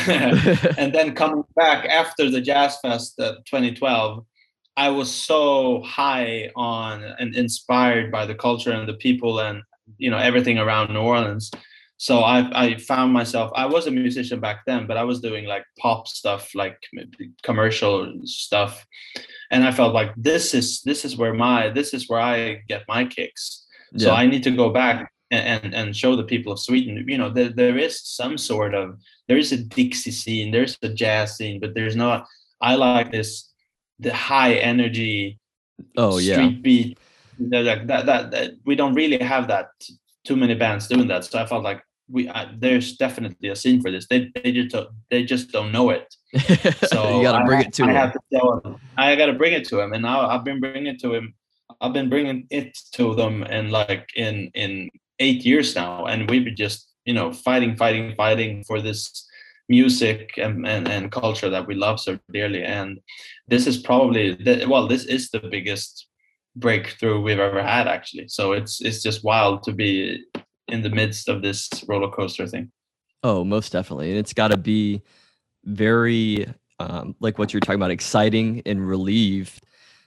and 0.78 0.94
then 0.94 1.16
coming 1.16 1.44
back 1.56 1.86
after 1.86 2.30
the 2.30 2.42
Jazz 2.42 2.78
Fest 2.82 3.20
uh, 3.20 3.36
2012, 3.46 4.26
I 4.76 4.90
was 4.90 5.12
so 5.12 5.82
high 5.82 6.52
on 6.56 7.04
and 7.04 7.36
inspired 7.36 8.12
by 8.12 8.26
the 8.26 8.36
culture 8.36 8.72
and 8.72 8.88
the 8.88 8.94
people 8.94 9.40
and 9.40 9.64
you 9.98 10.12
know 10.12 10.18
everything 10.18 10.60
around 10.60 10.94
New 10.94 11.00
Orleans. 11.00 11.50
So 11.98 12.18
mm. 12.18 12.24
I 12.24 12.66
I 12.66 12.78
found 12.78 13.12
myself 13.14 13.52
I 13.56 13.66
was 13.66 13.88
a 13.88 13.92
musician 13.92 14.40
back 14.40 14.62
then, 14.66 14.88
but 14.88 14.98
I 14.98 15.04
was 15.04 15.20
doing 15.20 15.46
like 15.46 15.66
pop 15.80 16.08
stuff, 16.08 16.54
like 16.56 16.78
commercial 17.44 18.14
stuff, 18.24 18.86
and 19.52 19.64
I 19.64 19.72
felt 19.72 19.94
like 19.94 20.12
this 20.16 20.54
is 20.54 20.82
this 20.82 21.06
is 21.06 21.18
where 21.18 21.34
my 21.34 21.70
this 21.70 21.94
is 21.94 22.08
where 22.10 22.22
I 22.22 22.62
get 22.68 22.84
my 22.88 23.06
kicks. 23.06 23.66
So 23.96 24.12
I 24.14 24.28
need 24.28 24.44
to 24.44 24.52
go 24.52 24.70
back 24.70 25.10
and, 25.32 25.64
and, 25.64 25.74
and 25.74 25.96
show 25.96 26.16
the 26.16 26.24
people 26.24 26.54
of 26.54 26.60
Sweden, 26.60 27.04
you 27.08 27.18
know, 27.18 27.30
there, 27.30 27.50
there 27.50 27.78
is 27.78 28.02
some 28.02 28.38
sort 28.38 28.74
of 28.74 28.98
there 29.28 29.38
is 29.38 29.52
a 29.52 29.58
Dixie 29.58 30.12
scene, 30.12 30.52
there's 30.52 30.78
a 30.82 30.90
jazz 30.90 31.36
scene, 31.36 31.60
but 31.60 31.74
there's 31.74 31.96
not. 31.96 32.26
I 32.62 32.76
like 32.76 33.12
this 33.12 33.54
the 34.00 34.14
high 34.14 34.54
energy 34.56 35.40
oh 35.98 36.18
yeah. 36.18 36.36
street 36.36 36.62
beat. 36.62 37.00
That, 37.40 37.64
that, 37.64 37.88
that, 37.88 38.06
that, 38.08 38.32
that 38.32 38.52
we 38.66 38.76
don't 38.76 38.96
really 38.96 39.20
have 39.20 39.48
that. 39.50 39.68
Too 40.24 40.36
many 40.36 40.56
bands 40.56 40.88
doing 40.88 41.08
that, 41.08 41.24
so 41.24 41.40
I 41.40 41.46
felt 41.46 41.64
like 41.64 41.82
we 42.10 42.30
I, 42.30 42.50
there's 42.58 42.98
definitely 42.98 43.50
a 43.50 43.56
scene 43.56 43.82
for 43.82 43.92
this. 43.92 44.08
They 44.10 44.32
they 44.44 44.52
just 44.52 44.70
don't, 44.70 44.90
they 45.10 45.24
just 45.24 45.52
don't 45.52 45.72
know 45.72 45.90
it. 45.90 46.14
So 46.88 47.18
you 47.18 47.24
gotta 47.24 47.46
bring 47.46 47.62
ha- 47.62 47.68
it 47.68 47.74
to 47.74 47.84
I 47.84 47.88
them. 47.88 47.96
have 47.96 48.14
to 48.14 48.20
tell 48.34 48.62
him. 48.64 48.76
I 48.98 49.16
got 49.16 49.28
to 49.28 49.34
bring 49.34 49.54
it 49.54 49.68
to 49.70 49.80
him, 49.80 49.94
and 49.94 50.02
now 50.02 50.28
I've 50.28 50.44
been 50.44 50.60
bringing 50.60 50.88
it 50.88 51.00
to 51.02 51.14
him. 51.14 51.34
I've 51.82 51.94
been 51.94 52.10
bringing 52.10 52.48
it 52.50 52.78
to 52.94 53.16
them 53.16 53.44
and 53.44 53.72
like 53.72 54.10
in 54.16 54.52
in 54.54 54.90
eight 55.20 55.46
years 55.46 55.76
now, 55.76 56.06
and 56.06 56.30
we've 56.30 56.46
been 56.46 56.56
just 56.56 56.90
you 57.06 57.14
know 57.14 57.32
fighting, 57.32 57.76
fighting, 57.76 58.16
fighting 58.16 58.64
for 58.64 58.82
this 58.82 59.28
music 59.70 60.32
and, 60.38 60.66
and, 60.66 60.88
and 60.88 61.12
culture 61.12 61.50
that 61.50 61.68
we 61.68 61.76
love 61.76 62.00
so 62.00 62.18
dearly. 62.32 62.64
And 62.64 63.00
this 63.48 63.68
is 63.68 63.78
probably 63.78 64.34
the, 64.36 64.66
well, 64.66 64.88
this 64.88 65.06
is 65.06 65.30
the 65.30 65.40
biggest 65.40 66.08
breakthrough 66.56 67.22
we've 67.22 67.40
ever 67.40 67.62
had, 67.62 67.88
actually. 67.88 68.28
So 68.30 68.54
it's 68.54 68.82
it's 68.82 69.04
just 69.04 69.24
wild 69.24 69.64
to 69.64 69.74
be 69.74 70.24
in 70.68 70.82
the 70.82 70.90
midst 70.90 71.30
of 71.30 71.42
this 71.42 71.70
roller 71.88 72.10
coaster 72.10 72.48
thing. 72.48 72.72
Oh, 73.24 73.44
most 73.44 73.72
definitely. 73.72 74.10
And 74.10 74.20
it's 74.20 74.34
got 74.34 74.50
to 74.50 74.58
be 74.58 75.02
very, 75.66 76.48
um, 76.80 77.16
like 77.20 77.38
what 77.40 77.54
you're 77.54 77.60
talking 77.60 77.76
about, 77.76 77.92
exciting 77.92 78.62
and 78.66 78.88
relieved. 78.88 79.64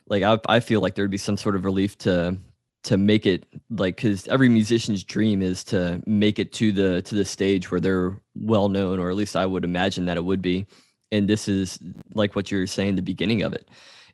Like 0.09 0.23
I, 0.23 0.39
I 0.49 0.61
feel 0.61 0.81
like 0.81 0.95
there'd 0.95 1.11
be 1.11 1.19
some 1.19 1.37
sort 1.37 1.57
of 1.57 1.65
relief 1.65 1.99
to 1.99 2.39
to 2.83 2.97
make 2.97 3.27
it 3.27 3.45
like 3.71 3.97
because 3.97 4.27
every 4.29 4.49
musician's 4.49 5.05
dream 5.05 5.43
is 5.43 5.63
to 5.65 6.03
make 6.07 6.39
it 6.39 6.53
to 6.55 6.73
the 6.73 7.03
to 7.03 7.15
the 7.15 7.25
stage 7.25 7.71
where 7.71 7.81
they're 7.81 8.17
well 8.35 8.69
known, 8.69 8.99
or 8.99 9.11
at 9.11 9.17
least 9.17 9.37
I 9.37 9.47
would 9.47 9.65
imagine 9.65 10.07
that 10.07 10.17
it 10.17 10.25
would 10.25 10.43
be. 10.43 10.67
And 11.13 11.29
this 11.29 11.49
is 11.49 11.79
like 12.15 12.37
what 12.37 12.51
you're 12.51 12.67
saying, 12.67 12.97
the 12.97 13.03
beginning 13.03 13.43
of 13.43 13.53
it. 13.53 13.69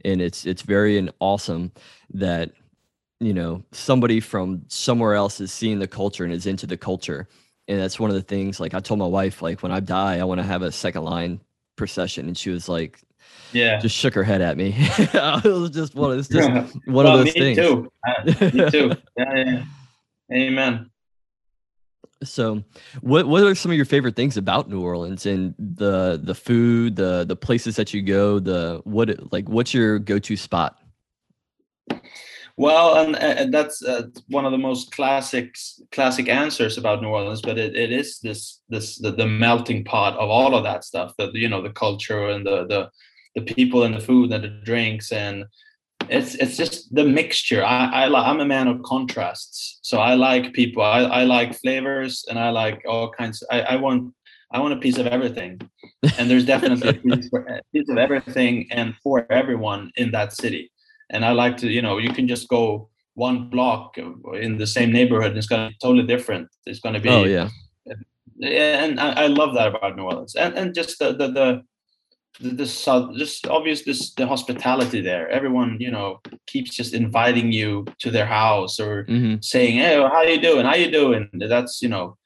And 0.05 0.21
it's 0.21 0.47
it's 0.47 0.63
very 0.63 0.99
and 0.99 1.13
awesome 1.21 1.73
that 2.11 2.53
you 3.21 3.33
know 3.33 3.63
somebody 3.73 4.21
from 4.21 4.63
somewhere 4.69 5.15
else 5.15 5.41
is 5.41 5.53
seeing 5.53 5.79
the 5.79 5.89
culture 5.89 6.25
and 6.25 6.33
is 6.33 6.47
into 6.47 6.67
the 6.67 6.77
culture 6.77 7.27
and 7.69 7.81
that's 7.81 7.99
one 7.99 8.11
of 8.11 8.17
the 8.17 8.23
things 8.23 8.61
like 8.61 8.75
i 8.75 8.81
told 8.81 8.99
my 9.01 9.07
wife 9.07 9.41
like 9.41 9.63
when 9.63 9.73
i 9.73 9.81
die 9.81 10.19
i 10.19 10.25
want 10.25 10.39
to 10.39 10.47
have 10.47 10.63
a 10.63 10.71
second 10.71 11.03
line 11.03 11.41
procession 11.77 12.27
and 12.27 12.37
she 12.37 12.51
was 12.51 12.69
like 12.69 13.01
Yeah. 13.53 13.79
just 13.79 13.97
shook 13.97 14.13
her 14.15 14.23
head 14.23 14.43
at 14.43 14.57
me 14.59 14.75
it 14.77 15.45
was 15.45 15.71
just 15.71 15.95
one 15.95 16.13
of, 16.13 16.19
it's 16.19 16.29
just 16.29 16.49
Yeah. 16.49 16.67
one 16.85 17.05
Well, 17.07 17.19
of 17.19 17.25
those 17.25 17.35
me 17.35 17.41
things 17.41 17.59
too. 17.59 17.91
Uh, 18.07 18.25
me 18.53 18.71
too. 18.71 18.93
Yeah, 19.17 19.35
yeah. 19.35 19.65
Amen. 20.33 20.91
so 22.23 22.63
what 23.01 23.27
what 23.29 23.43
are 23.45 23.55
some 23.55 23.71
of 23.71 23.77
your 23.77 23.87
favorite 23.87 24.17
things 24.17 24.37
about 24.37 24.69
new 24.69 24.81
orleans 24.83 25.25
and 25.27 25.55
the 25.59 26.21
the 26.23 26.35
food 26.35 26.97
the 26.97 27.25
the 27.25 27.37
places 27.37 27.77
that 27.77 27.95
you 27.95 28.03
go 28.03 28.39
the 28.39 28.81
what 28.85 29.09
it- 29.11 29.33
like 29.33 29.49
what's 29.49 29.73
your 29.73 29.99
go-to 29.99 30.37
spot 30.37 30.79
Well, 32.59 32.97
and, 32.97 33.17
and 33.17 33.53
that's 33.53 33.83
uh, 33.85 34.07
one 34.29 34.47
of 34.47 34.53
the 34.53 34.59
most 34.59 34.91
classics, 34.93 35.81
classic 35.93 36.29
answers 36.29 36.79
about 36.79 37.03
New 37.03 37.09
Orleans. 37.09 37.43
But 37.43 37.59
it, 37.59 37.77
it 37.77 37.93
is 37.93 38.19
this 38.21 38.63
this 38.71 38.99
the, 38.99 39.13
the 39.13 39.27
melting 39.27 39.85
pot 39.85 40.15
of 40.15 40.31
all 40.31 40.55
of 40.55 40.65
that 40.65 40.85
stuff. 40.85 41.13
The 41.19 41.31
you 41.35 41.49
know 41.49 41.61
the 41.61 41.71
culture 41.71 42.29
and 42.29 42.47
the 42.47 42.67
the 42.67 42.91
the 43.35 43.43
people 43.43 43.83
and 43.83 43.95
the 43.95 44.01
food 44.01 44.33
and 44.33 44.43
the 44.43 44.49
drinks 44.49 45.13
and 45.13 45.45
it's 46.09 46.35
it's 46.37 46.57
just 46.57 46.95
the 46.95 47.05
mixture. 47.05 47.63
I, 47.65 48.07
I 48.07 48.31
I'm 48.31 48.41
a 48.41 48.47
man 48.47 48.69
of 48.69 48.83
contrasts, 48.83 49.79
so 49.83 49.99
I 49.99 50.15
like 50.15 50.53
people. 50.55 50.83
I, 50.83 51.01
I 51.01 51.25
like 51.25 51.59
flavors 51.61 52.25
and 52.29 52.39
I 52.39 52.51
like 52.51 52.83
all 52.89 53.11
kinds. 53.11 53.43
I, 53.51 53.63
I 53.63 53.77
want 53.77 54.15
I 54.51 54.61
want 54.61 54.75
a 54.75 54.79
piece 54.79 54.99
of 54.99 55.07
everything, 55.07 55.61
and 56.17 56.31
there's 56.31 56.47
definitely 56.47 56.89
a 56.89 56.95
piece, 57.17 57.29
for, 57.29 57.41
a 57.41 57.61
piece 57.73 57.89
of 57.89 57.99
everything 57.99 58.69
and 58.71 58.95
for 59.03 59.31
everyone 59.31 59.91
in 59.97 60.11
that 60.13 60.33
city 60.33 60.71
and 61.11 61.25
I 61.25 61.33
like 61.33 61.57
to, 61.59 61.69
you 61.69 61.83
know, 61.83 61.99
you 61.99 62.13
can 62.13 62.27
just 62.29 62.49
go 62.49 62.89
one 63.15 63.49
block 63.49 63.97
in 63.99 64.59
the 64.59 64.67
same 64.67 64.93
neighborhood 64.93 65.31
and 65.31 65.39
it's 65.39 65.47
going 65.47 65.69
to 65.69 65.71
be 65.71 65.79
totally 65.81 66.07
different. 66.07 66.49
It's 66.67 66.81
going 66.81 66.95
to 66.95 67.01
be, 67.01 67.09
oh 67.09 67.25
yeah 67.25 67.49
and 68.41 69.01
I, 69.01 69.25
I 69.25 69.27
love 69.27 69.55
that 69.55 69.69
about 69.69 69.97
New 69.97 70.05
Orleans, 70.05 70.35
and 70.35 70.55
and 70.55 70.75
just 70.75 70.99
the 70.99 71.13
the 71.13 71.29
the 71.29 71.63
the, 72.41 72.51
the 72.51 72.67
sou- 72.67 73.17
just 73.17 73.47
obvious 73.47 73.83
this 73.83 74.13
the 74.15 74.27
hospitality 74.27 75.01
there. 75.01 75.29
Everyone, 75.31 75.79
you 75.81 75.91
know, 75.91 76.21
keeps 76.47 76.75
just 76.75 76.95
inviting 76.95 77.53
you 77.53 77.87
to 78.01 78.11
their 78.11 78.27
house 78.27 78.79
or 78.79 79.05
hmm 79.05 79.37
saying, 79.41 79.79
"Hey, 79.79 79.97
how 79.97 80.23
you 80.23 80.41
doing? 80.41 80.67
How 80.67 80.75
you 80.75 80.91
doing?" 80.91 81.29
That's 81.33 81.81
you 81.83 81.89
know, 81.89 82.17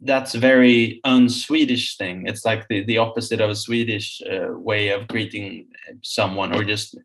that's 0.00 0.34
very 0.34 1.00
un-Swedish 1.04 1.96
thing. 1.96 2.26
It's 2.26 2.44
like 2.44 2.66
the 2.68 2.84
the 2.84 2.98
opposite 2.98 3.40
of 3.40 3.50
a 3.50 3.56
Swedish 3.56 4.20
uh, 4.22 4.58
way 4.58 4.88
of 4.88 5.08
greeting 5.08 5.68
someone 6.02 6.52
or 6.52 6.64
just 6.64 6.96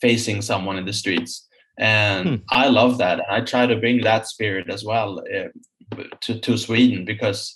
facing 0.00 0.42
someone 0.42 0.78
in 0.78 0.84
the 0.86 0.92
streets. 0.92 1.46
And 1.78 2.28
Hmm. 2.28 2.34
I 2.50 2.68
love 2.68 2.98
that, 2.98 3.18
and 3.18 3.28
I 3.30 3.40
try 3.42 3.66
to 3.66 3.76
bring 3.76 4.00
that 4.02 4.26
spirit 4.26 4.70
as 4.70 4.82
well 4.84 5.20
uh, 5.20 6.02
to 6.22 6.40
to 6.40 6.56
Sweden 6.56 7.04
because 7.04 7.54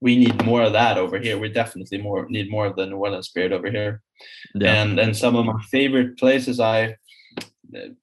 we 0.00 0.16
need 0.16 0.44
more 0.44 0.62
of 0.62 0.72
that 0.72 0.98
over 0.98 1.18
here. 1.18 1.36
We 1.38 1.48
definitely 1.48 1.98
more 1.98 2.26
need 2.28 2.48
more 2.50 2.66
of 2.66 2.76
the 2.76 2.86
New 2.86 2.96
Orleans 2.96 3.26
spirit 3.28 3.52
over 3.52 3.70
here 3.70 4.02
yeah 4.54 4.82
and 4.82 4.98
and 4.98 5.14
some 5.16 5.36
of 5.36 5.44
my 5.44 5.60
favorite 5.70 6.16
places 6.18 6.58
I 6.60 6.96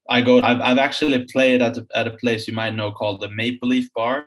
I 0.10 0.22
go 0.22 0.42
I've, 0.42 0.62
I've 0.62 0.78
actually 0.78 1.26
played 1.36 1.62
at 1.62 1.78
a, 1.78 1.88
at 1.96 2.08
a 2.08 2.18
place 2.22 2.48
you 2.48 2.54
might 2.54 2.76
know 2.76 2.92
called 2.92 3.22
the 3.22 3.30
Maple 3.30 3.70
Leaf 3.70 3.88
Bar 3.96 4.18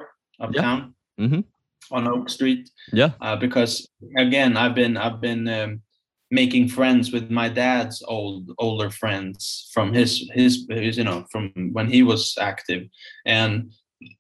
uptown 0.41 0.95
Mhm. 1.21 1.45
on 1.91 2.09
Oak 2.09 2.29
Street 2.29 2.63
yeah 2.93 3.11
uh, 3.21 3.37
because 3.37 3.73
again 4.17 4.57
I've 4.57 4.75
been 4.75 4.97
I've 4.97 5.21
been 5.21 5.47
um, 5.49 5.83
making 6.31 6.69
friends 6.69 7.13
with 7.13 7.31
my 7.31 7.49
dad's 7.49 8.03
old 8.09 8.51
older 8.59 8.91
friends 8.91 9.71
from 9.73 9.93
his 9.93 10.29
his, 10.35 10.67
his 10.71 10.99
you 10.99 11.05
know 11.05 11.25
from 11.31 11.53
when 11.73 11.89
he 11.89 12.03
was 12.03 12.37
active 12.41 12.83
and 13.25 13.73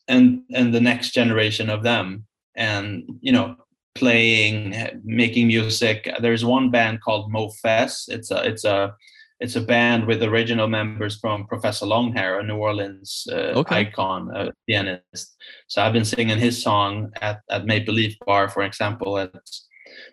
and 0.08 0.40
and 0.54 0.74
the 0.74 0.80
next 0.80 1.10
generation 1.12 1.68
of 1.70 1.82
them. 1.82 2.26
And 2.56 3.04
you 3.20 3.32
know 3.32 3.56
playing 3.94 4.74
making 5.04 5.46
music. 5.48 6.08
There's 6.20 6.44
one 6.44 6.70
band 6.70 7.00
called 7.02 7.32
mofes. 7.32 8.08
It's 8.08 8.30
a 8.30 8.42
it's 8.44 8.64
a 8.64 8.94
it's 9.40 9.56
a 9.56 9.60
band 9.60 10.06
with 10.06 10.22
original 10.22 10.68
members 10.68 11.18
from 11.18 11.46
professor 11.46 11.84
longhair 11.86 12.40
a 12.40 12.42
new 12.42 12.56
orleans 12.56 13.26
uh, 13.30 13.52
Okay. 13.60 13.80
icon 13.80 14.30
a 14.34 14.50
pianist. 14.66 15.36
So 15.66 15.82
i've 15.82 15.92
been 15.92 16.04
singing 16.06 16.38
his 16.38 16.62
song 16.62 17.10
at, 17.20 17.40
at 17.50 17.66
maple 17.66 17.94
leaf 17.94 18.16
bar 18.26 18.48
for 18.48 18.62
example 18.62 19.18
at, 19.18 19.34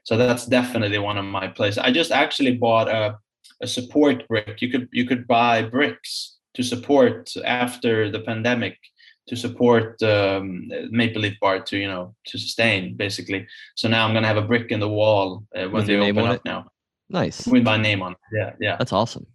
so 0.04 0.18
that's 0.18 0.46
definitely 0.46 1.00
one 1.00 1.18
of 1.18 1.26
my 1.26 1.48
places 1.48 1.78
i 1.78 1.92
just 1.92 2.12
actually 2.12 2.56
bought 2.56 2.88
a, 2.88 3.18
a 3.62 3.68
support 3.68 4.28
brick 4.28 4.62
you 4.62 4.70
could 4.70 4.88
you 4.92 5.06
could 5.06 5.28
buy 5.28 5.62
bricks 5.62 6.38
to 6.54 6.64
support 6.64 7.32
after 7.46 8.10
the 8.12 8.20
pandemic 8.20 8.78
to 9.26 9.38
support 9.38 10.04
um, 10.04 10.70
Maple 10.92 11.22
Leaf 11.22 11.40
Bar 11.40 11.62
to 11.62 11.78
you 11.78 11.88
know 11.88 12.14
to 12.28 12.38
sustain 12.38 12.98
basically. 12.98 13.48
So 13.76 13.88
now 13.88 14.06
I'm 14.06 14.14
gonna 14.14 14.28
have 14.28 14.36
a 14.36 14.42
brick 14.42 14.70
in 14.70 14.82
the 14.82 14.90
wall 14.90 15.46
uh, 15.56 15.64
when 15.64 15.72
With 15.72 15.88
they 15.88 15.98
name 15.98 16.18
open 16.18 16.30
on 16.30 16.36
up 16.36 16.42
it? 16.42 16.46
now 16.46 16.66
nice 17.10 17.48
with 17.48 17.64
my 17.64 17.78
name 17.78 18.02
on. 18.02 18.12
it. 18.12 18.18
Yeah, 18.34 18.52
yeah, 18.60 18.76
that's 18.78 18.92
awesome 18.92 19.26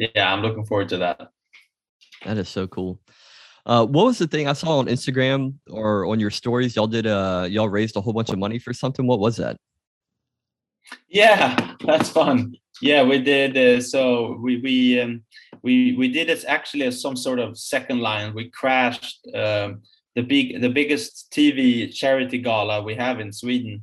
yeah. 0.00 0.32
I'm 0.32 0.40
looking 0.42 0.64
forward 0.64 0.88
to 0.90 0.96
that. 0.98 1.20
That 2.24 2.38
is 2.38 2.48
so 2.48 2.66
cool. 2.66 3.00
Uh, 3.66 3.84
what 3.84 4.06
was 4.06 4.18
the 4.18 4.26
thing 4.26 4.48
I 4.48 4.54
saw 4.54 4.78
on 4.78 4.86
Instagram 4.86 5.54
or 5.70 6.06
on 6.06 6.18
your 6.18 6.30
stories? 6.30 6.74
Y'all 6.74 6.86
did 6.86 7.06
uh 7.06 7.46
y'all 7.48 7.68
raised 7.68 7.96
a 7.96 8.00
whole 8.00 8.12
bunch 8.12 8.30
of 8.30 8.38
money 8.38 8.58
for 8.58 8.72
something. 8.72 9.06
What 9.06 9.20
was 9.20 9.36
that? 9.36 9.56
Yeah, 11.08 11.74
that's 11.84 12.10
fun. 12.10 12.54
Yeah, 12.82 13.02
we 13.02 13.18
did. 13.20 13.56
Uh, 13.56 13.80
so 13.80 14.38
we 14.40 14.58
we 14.60 15.00
um, 15.00 15.22
we 15.62 15.94
we 15.96 16.08
did 16.08 16.30
it 16.30 16.44
actually 16.46 16.84
as 16.86 17.00
some 17.00 17.16
sort 17.16 17.38
of 17.38 17.58
second 17.58 18.00
line. 18.00 18.34
We 18.34 18.50
crashed 18.50 19.18
um, 19.34 19.82
the 20.14 20.22
big 20.22 20.60
the 20.60 20.70
biggest 20.70 21.30
TV 21.30 21.92
charity 21.92 22.38
gala 22.38 22.82
we 22.82 22.94
have 22.94 23.20
in 23.20 23.32
Sweden, 23.32 23.82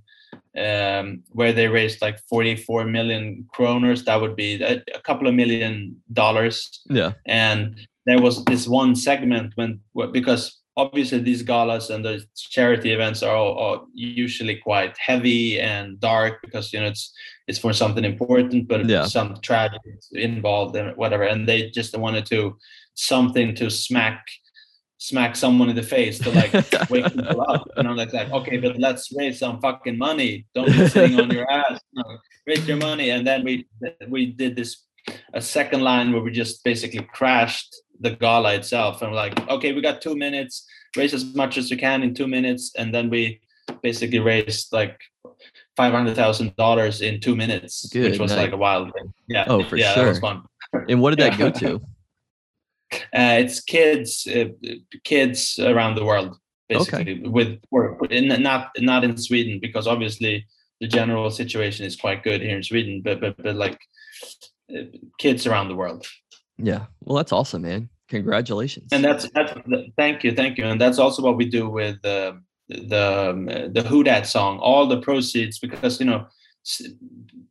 um, 0.58 1.24
where 1.30 1.54
they 1.54 1.68
raised 1.68 2.02
like 2.02 2.20
44 2.30 2.86
million 2.86 3.46
kroners. 3.56 4.04
That 4.06 4.20
would 4.22 4.36
be 4.36 4.62
a, 4.64 4.82
a 4.96 5.00
couple 5.02 5.28
of 5.28 5.36
million 5.36 5.98
dollars 6.14 6.82
Yeah. 6.90 7.12
and 7.26 7.88
there 8.06 8.22
was 8.22 8.44
this 8.46 8.68
one 8.68 8.96
segment 8.96 9.52
when 9.56 9.82
because 10.14 10.57
obviously 10.78 11.20
these 11.20 11.42
galas 11.42 11.90
and 11.90 12.06
the 12.06 12.24
charity 12.36 12.92
events 12.92 13.24
are, 13.24 13.36
all, 13.36 13.58
are 13.58 13.82
usually 13.94 14.56
quite 14.56 14.96
heavy 15.10 15.60
and 15.60 16.00
dark 16.00 16.34
because 16.44 16.72
you 16.72 16.80
know 16.80 16.88
it's 16.88 17.12
it's 17.48 17.60
for 17.60 17.74
something 17.74 18.06
important 18.06 18.68
but 18.68 18.88
Yeah. 18.88 19.06
some 19.06 19.30
tragedy 19.42 19.94
involved 20.14 20.76
and 20.76 20.96
whatever 20.96 21.24
and 21.24 21.48
they 21.50 21.70
just 21.72 21.98
wanted 21.98 22.26
to 22.28 22.58
something 22.94 23.56
to 23.56 23.70
smack 23.70 24.20
smack 25.00 25.36
someone 25.36 25.70
in 25.70 25.76
the 25.76 25.84
face 25.98 26.18
to 26.20 26.30
like 26.32 26.52
wake 26.90 27.06
people 27.14 27.42
up. 27.54 27.64
And 27.78 27.88
i'm 27.88 27.96
like, 27.96 28.14
like 28.14 28.32
okay 28.32 28.58
but 28.58 28.78
let's 28.80 29.12
raise 29.20 29.38
some 29.40 29.60
fucking 29.62 29.98
money. 29.98 30.46
Don't 30.56 30.72
be 30.72 30.88
sitting 30.88 31.20
on 31.20 31.30
your 31.32 31.50
ass. 31.62 31.80
No, 31.94 32.04
raise 32.48 32.68
your 32.68 32.78
money. 32.78 33.08
And 33.12 33.26
then 33.28 33.44
we 33.44 33.54
we 34.16 34.22
did 34.42 34.56
this 34.56 34.72
a 35.34 35.42
second 35.42 35.82
line 35.90 36.12
where 36.12 36.22
we 36.26 36.32
just 36.32 36.64
basically 36.64 37.06
crashed 37.18 37.72
the 38.00 38.12
gala 38.12 38.54
itself. 38.56 39.02
And 39.02 39.12
we're 39.12 39.18
like 39.18 39.50
okay 39.50 39.74
we 39.74 39.82
got 39.82 40.02
two 40.02 40.16
minutes 40.16 40.66
raise 40.96 41.14
as 41.14 41.26
much 41.36 41.58
as 41.58 41.70
you 41.70 41.78
can 41.78 42.04
in 42.04 42.14
two 42.14 42.28
minutes. 42.28 42.74
And 42.78 42.94
then 42.94 43.10
we 43.10 43.42
basically 43.82 44.20
raised 44.20 44.72
like 44.74 45.00
five 45.76 45.94
hundred 45.94 46.16
thousand 46.16 46.56
dollars 46.56 47.02
in 47.02 47.20
two 47.20 47.36
minutes 47.36 47.88
Good 47.90 48.12
which 48.12 48.20
was 48.20 48.32
night. 48.32 48.44
like 48.44 48.52
a 48.54 48.58
wild 48.58 48.94
thing. 48.94 49.14
Yeah. 49.28 49.46
Oh, 49.48 49.64
for 49.64 49.78
yeah 49.78 49.96
that 49.96 50.08
was 50.08 50.18
sure. 50.18 50.22
fun. 50.22 50.44
And 50.90 51.02
what 51.02 51.12
did 51.12 51.20
that 51.20 51.38
go 51.38 51.50
to? 51.64 51.82
uh, 52.94 53.38
it's 53.42 53.60
kids 53.60 54.28
uh, 54.28 54.46
kids 55.04 55.60
around 55.60 55.96
the 55.96 56.06
world 56.06 56.38
basically 56.70 57.20
with 57.28 57.60
or 57.72 57.98
in, 58.10 58.28
not 58.42 58.72
not 58.80 59.04
in 59.04 59.18
sweden 59.18 59.60
because 59.60 59.88
obviously 59.88 60.46
the 60.80 60.88
general 60.88 61.30
situation 61.30 61.86
is 61.86 61.96
quite 61.96 62.24
good 62.24 62.42
here 62.42 62.58
in 62.58 62.64
sweden 62.64 63.02
but 63.04 63.20
but, 63.20 63.36
but 63.38 63.56
like 63.56 63.80
uh, 64.76 64.84
kids 65.18 65.48
around 65.48 65.68
the 65.68 65.76
world 65.76 66.06
Yeah. 66.58 66.86
Well, 67.04 67.18
that's 67.18 67.32
awesome, 67.32 67.64
man. 67.64 67.90
Congratulations. 68.10 68.92
and 68.94 69.04
that's 69.04 69.30
that's 69.32 69.54
thank 69.98 70.24
you 70.24 70.32
thank 70.32 70.58
you 70.58 70.64
and 70.64 70.80
that's 70.80 70.98
also 70.98 71.22
what 71.22 71.36
we 71.36 71.44
do 71.44 71.68
with 71.70 71.98
uh, 72.06 72.32
the 72.70 73.32
um, 73.32 73.46
the 73.74 73.84
who 73.86 74.02
dat 74.02 74.26
song 74.26 74.60
all 74.60 74.88
the 74.88 75.02
proceeds 75.02 75.60
because 75.60 76.00
you 76.00 76.06
know 76.06 76.26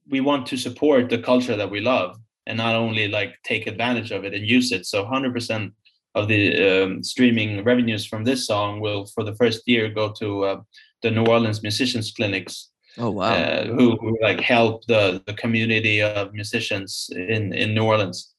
we 0.09 0.21
want 0.21 0.47
to 0.47 0.57
support 0.57 1.11
the 1.11 1.19
culture 1.19 1.57
that 1.57 1.71
we 1.71 1.81
love 1.81 2.17
and 2.47 2.57
not 2.57 2.75
only 2.75 3.07
like 3.07 3.35
take 3.45 3.67
advantage 3.67 4.11
of 4.13 4.25
it 4.25 4.33
and 4.33 4.49
use 4.49 4.73
it 4.73 4.87
so 4.87 5.05
100% 5.05 5.73
of 6.15 6.27
the 6.29 6.83
um, 6.83 7.03
streaming 7.03 7.63
revenues 7.63 8.07
from 8.07 8.25
this 8.25 8.47
song 8.47 8.81
will 8.81 9.05
for 9.15 9.25
the 9.25 9.35
first 9.35 9.69
year 9.69 9.91
go 9.91 10.11
to 10.11 10.45
uh, 10.45 10.61
the 11.03 11.11
new 11.11 11.27
orleans 11.27 11.63
musicians 11.63 12.13
clinics 12.13 12.71
oh 12.99 13.11
wow. 13.11 13.33
uh, 13.33 13.67
who, 13.67 13.97
who 13.97 14.17
like 14.23 14.41
help 14.41 14.87
the 14.87 15.23
the 15.27 15.35
community 15.35 16.01
of 16.03 16.33
musicians 16.33 17.11
in 17.15 17.53
in 17.53 17.75
New 17.75 17.85
Orleans. 17.85 18.35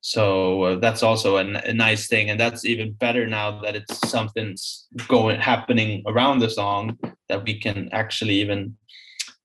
So 0.00 0.62
uh, 0.62 0.76
that's 0.78 1.02
also 1.02 1.36
a, 1.36 1.40
n- 1.40 1.56
a 1.56 1.74
nice 1.74 2.08
thing, 2.08 2.30
and 2.30 2.40
that's 2.40 2.64
even 2.64 2.92
better 2.92 3.26
now 3.26 3.60
that 3.60 3.76
it's 3.76 4.08
something's 4.08 4.86
going 5.08 5.38
happening 5.40 6.02
around 6.06 6.38
the 6.38 6.48
song 6.48 6.98
that 7.28 7.44
we 7.44 7.60
can 7.60 7.88
actually 7.92 8.34
even 8.34 8.76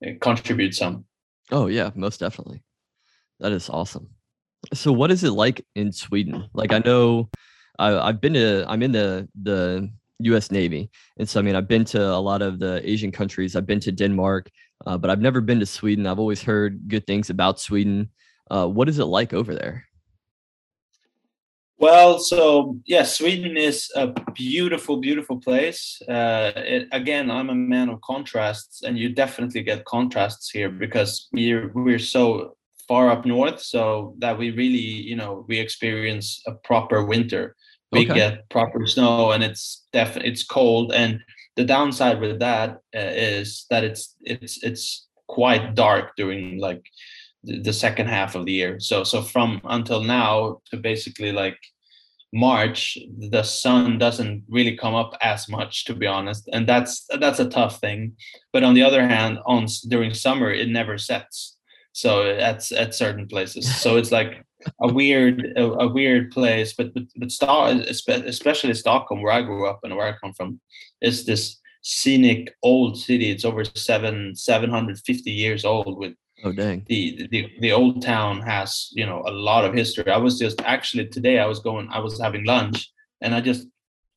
uh, 0.06 0.12
contribute 0.22 0.74
some. 0.74 1.06
Oh 1.52 1.68
yeah, 1.68 1.92
most 1.96 2.20
definitely. 2.22 2.64
That 3.40 3.52
is 3.52 3.70
awesome. 3.70 4.10
So 4.74 4.92
what 4.94 5.12
is 5.12 5.24
it 5.24 5.32
like 5.32 5.66
in 5.76 5.92
Sweden? 5.92 6.50
Like 6.54 6.72
I 6.72 6.80
know 6.80 7.30
I, 7.78 7.98
I've 7.98 8.22
been 8.22 8.34
to. 8.34 8.66
I'm 8.68 8.82
in 8.82 8.94
the 8.94 9.28
the 9.44 9.92
U.S. 10.20 10.52
Navy, 10.52 10.90
and 11.18 11.28
so 11.28 11.40
I 11.40 11.44
mean, 11.44 11.56
I've 11.56 11.68
been 11.68 11.86
to 11.86 12.02
a 12.02 12.20
lot 12.20 12.42
of 12.42 12.60
the 12.60 12.82
Asian 12.90 13.12
countries. 13.12 13.56
I've 13.56 13.68
been 13.68 13.82
to 13.82 13.92
Denmark, 13.92 14.50
uh, 14.86 14.98
but 14.98 15.10
I've 15.10 15.22
never 15.22 15.42
been 15.42 15.60
to 15.60 15.66
Sweden. 15.66 16.08
I've 16.08 16.20
always 16.20 16.42
heard 16.42 16.88
good 16.88 17.06
things 17.06 17.30
about 17.30 17.60
Sweden. 17.60 18.10
Uh, 18.50 18.68
what 18.68 18.88
is 18.88 19.00
it 19.00 19.06
like 19.06 19.34
over 19.34 19.54
there? 19.54 19.86
Well, 21.78 22.20
so 22.20 22.80
yeah, 22.86 23.04
Sweden 23.04 23.58
is 23.58 23.92
a 23.96 24.08
beautiful, 24.34 24.98
beautiful 24.98 25.38
place. 25.40 26.02
Uh, 26.08 26.54
it, 26.56 26.88
again, 26.94 27.30
I'm 27.30 27.50
a 27.50 27.56
man 27.56 27.90
of 27.90 28.00
contrasts, 28.02 28.84
and 28.84 28.98
you 28.98 29.10
definitely 29.10 29.62
get 29.62 29.84
contrasts 29.86 30.50
here 30.50 30.70
because 30.70 31.28
we're 31.34 31.72
we're 31.74 32.00
so 32.00 32.56
far 32.88 33.10
up 33.10 33.26
north, 33.26 33.62
so 33.62 34.16
that 34.20 34.38
we 34.38 34.52
really, 34.52 34.78
you 35.10 35.16
know, 35.18 35.44
we 35.50 35.60
experience 35.60 36.42
a 36.48 36.54
proper 36.54 37.04
winter. 37.04 37.56
We 37.92 38.02
Okay. 38.06 38.14
get 38.14 38.50
proper 38.50 38.88
snow, 38.88 39.32
and 39.32 39.44
it's 39.44 39.86
definitely 39.92 40.32
it's 40.32 40.46
cold. 40.46 40.94
And 40.94 41.20
the 41.58 41.66
downside 41.66 42.22
with 42.22 42.40
that 42.40 42.70
uh, 42.96 43.12
is 43.40 43.66
that 43.70 43.84
it's 43.84 44.16
it's 44.22 44.64
it's 44.64 45.08
quite 45.28 45.76
dark 45.76 46.16
during 46.16 46.58
like 46.60 46.84
the 47.46 47.74
second 47.74 48.08
half 48.08 48.36
of 48.36 48.46
the 48.46 48.54
year. 48.54 48.80
So 48.80 49.04
so 49.04 49.22
from 49.22 49.62
until 49.66 50.04
now 50.04 50.62
to 50.72 50.78
basically 50.78 51.32
like 51.32 51.58
March, 52.34 52.98
the 53.18 53.44
sun 53.44 53.98
doesn't 53.98 54.44
really 54.50 54.76
come 54.76 54.94
up 54.94 55.16
as 55.22 55.48
much, 55.48 55.86
to 55.86 55.96
be 55.96 56.06
honest, 56.06 56.50
and 56.52 56.68
that's 56.68 57.06
that's 57.20 57.40
a 57.40 57.50
tough 57.50 57.80
thing. 57.80 58.14
But 58.52 58.64
on 58.64 58.74
the 58.74 58.84
other 58.84 59.08
hand, 59.08 59.40
on 59.46 59.68
during 59.88 60.14
summer, 60.14 60.52
it 60.52 60.68
never 60.68 60.98
sets. 60.98 61.58
So 61.94 62.36
that's 62.36 62.74
at 62.74 62.94
certain 62.94 63.28
places. 63.28 63.74
So 63.82 63.96
it's 63.96 64.12
like 64.12 64.44
a 64.82 64.92
weird 64.92 65.54
a, 65.56 65.64
a 65.64 65.88
weird 65.88 66.32
place. 66.32 66.74
But 66.74 66.94
but 66.94 67.04
but 67.16 67.32
Stock, 67.32 67.74
especially 67.88 68.74
Stockholm, 68.74 69.22
where 69.22 69.34
I 69.34 69.42
grew 69.42 69.70
up 69.70 69.80
and 69.84 69.96
where 69.96 70.08
I 70.08 70.18
come 70.22 70.34
from, 70.34 70.60
is 71.02 71.26
this 71.26 71.62
scenic 71.84 72.54
old 72.64 72.98
city. 72.98 73.30
It's 73.30 73.46
over 73.46 73.64
seven 73.64 74.36
seven 74.36 74.70
hundred 74.70 75.00
fifty 75.06 75.32
years 75.32 75.64
old 75.64 75.98
with 75.98 76.16
Oh 76.46 76.52
dang! 76.52 76.86
the, 76.88 77.28
the 77.32 77.52
the 77.60 77.72
old 77.72 78.02
town 78.02 78.42
has 78.42 78.90
you 78.94 79.06
know 79.06 79.24
a 79.26 79.32
lot 79.32 79.66
of 79.66 79.74
history. 79.74 80.10
I 80.10 80.18
was 80.18 80.40
just 80.40 80.62
actually 80.62 81.08
today 81.08 81.40
i 81.40 81.46
was 81.46 81.60
going 81.60 81.90
i 81.92 82.00
was 82.00 82.20
having 82.20 82.46
lunch 82.46 82.92
and 83.22 83.34
i 83.34 83.42
just 83.42 83.68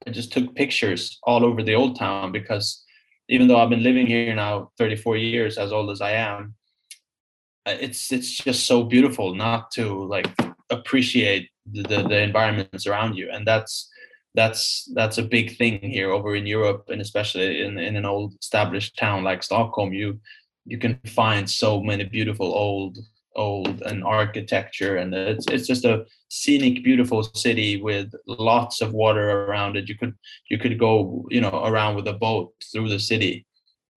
i 0.07 0.11
just 0.11 0.33
took 0.33 0.55
pictures 0.55 1.19
all 1.23 1.45
over 1.45 1.63
the 1.63 1.75
old 1.75 1.99
town 1.99 2.31
because 2.33 2.85
even 3.29 3.49
though 3.49 3.59
i've 3.59 3.71
been 3.71 3.83
living 3.83 4.07
here 4.07 4.35
now 4.35 4.71
34 4.79 5.17
years 5.17 5.59
as 5.59 5.73
old 5.73 5.91
as 5.91 6.01
i 6.01 6.13
am 6.13 6.55
uh, 7.67 7.77
it's 7.81 8.13
it's 8.13 8.37
just 8.39 8.67
so 8.67 8.83
beautiful 8.83 9.35
not 9.35 9.71
to 9.71 10.05
like 10.05 10.29
appreciate 10.71 11.51
the, 11.71 11.83
the, 11.83 12.03
the 12.09 12.23
environments 12.23 12.87
around 12.87 13.17
you. 13.17 13.31
And 13.33 13.47
that's 13.47 13.91
that's 14.35 14.91
that's 14.95 15.19
a 15.19 15.23
big 15.23 15.57
thing 15.57 15.81
here 15.81 16.13
over 16.13 16.37
in 16.37 16.47
europe 16.47 16.85
and 16.89 17.01
especially 17.01 17.63
in, 17.63 17.79
in 17.79 17.97
an 17.97 18.05
old 18.05 18.35
established 18.41 18.97
town 18.97 19.25
like 19.25 19.43
stockholm. 19.43 19.93
You 19.93 20.21
you 20.69 20.79
can 20.79 21.01
find 21.07 21.51
so 21.51 21.83
many 21.83 22.05
beautiful 22.05 22.47
old 22.47 22.99
old 23.37 23.83
and 23.83 24.03
architecture 24.05 24.97
and 24.97 25.15
it's 25.15 25.47
it's 25.47 25.67
just 25.67 25.85
a 25.85 26.05
scenic 26.29 26.83
beautiful 26.83 27.23
city 27.23 27.81
with 27.81 28.13
lots 28.27 28.81
of 28.81 28.93
water 28.93 29.45
around 29.45 29.77
it. 29.77 29.89
You 29.89 29.97
could 29.97 30.15
you 30.51 30.59
could 30.59 30.79
go 30.79 31.27
you 31.31 31.41
know 31.41 31.65
around 31.65 31.97
with 31.97 32.09
a 32.09 32.13
boat 32.13 32.53
through 32.71 32.89
the 32.89 32.99
city. 32.99 33.47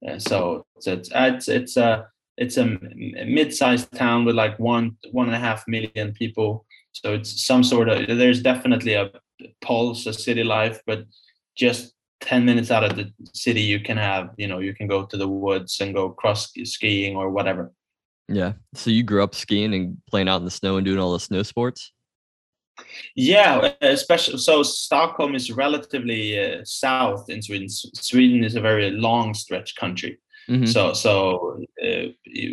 Uh, 0.08 0.20
so 0.20 0.66
it's 0.86 1.10
it's 1.14 1.48
it's, 1.48 1.78
a 1.78 2.08
it's 2.38 2.58
a 2.58 2.66
mid-sized 3.38 3.92
town 3.94 4.26
with 4.26 4.36
like 4.36 4.58
one 4.60 4.98
one 5.12 5.28
and 5.28 5.36
a 5.36 5.40
half 5.40 5.68
million 5.68 6.14
people. 6.14 6.66
So 6.94 7.14
it's 7.14 7.46
some 7.46 7.64
sort 7.64 7.90
of 7.90 8.08
there's 8.08 8.42
definitely 8.42 8.94
a 8.94 9.12
pulse 9.62 10.06
of 10.06 10.16
city 10.16 10.44
life 10.44 10.80
but 10.86 11.06
just 11.56 11.94
10 12.22 12.46
minutes 12.46 12.72
out 12.72 12.84
of 12.84 12.96
the 12.96 13.12
city 13.34 13.62
you 13.62 13.80
can 13.80 13.98
have 13.98 14.30
you 14.38 14.48
know 14.48 14.60
you 14.60 14.74
can 14.74 14.88
go 14.88 15.06
to 15.06 15.18
the 15.18 15.28
woods 15.28 15.80
and 15.82 15.94
go 15.94 16.10
cross 16.10 16.52
skiing 16.64 17.16
or 17.16 17.30
whatever 17.30 17.72
Yeah. 18.30 18.54
So 18.74 18.90
you 18.92 19.04
grew 19.04 19.24
up 19.24 19.36
skiing 19.36 19.74
and 19.74 19.98
playing 20.10 20.30
out 20.30 20.40
in 20.42 20.46
the 20.46 20.52
snow 20.52 20.78
and 20.78 20.86
doing 20.86 21.00
all 21.00 21.14
the 21.14 21.20
snow 21.20 21.44
sports. 21.44 21.92
yeah 23.16 23.74
especially 23.82 24.38
so 24.38 24.64
stockholm 24.64 25.36
is 25.36 25.52
relatively 25.52 26.24
uh, 26.40 26.62
south 26.64 27.30
in 27.30 27.42
sweden 27.42 27.70
sweden 27.70 28.44
is 28.44 28.56
a 28.56 28.62
very 28.62 28.92
long 28.92 29.34
stretch 29.34 29.76
country 29.76 30.18
Mhm. 30.50 30.68
so 30.68 30.82
so 30.94 31.14
uh, 31.88 32.06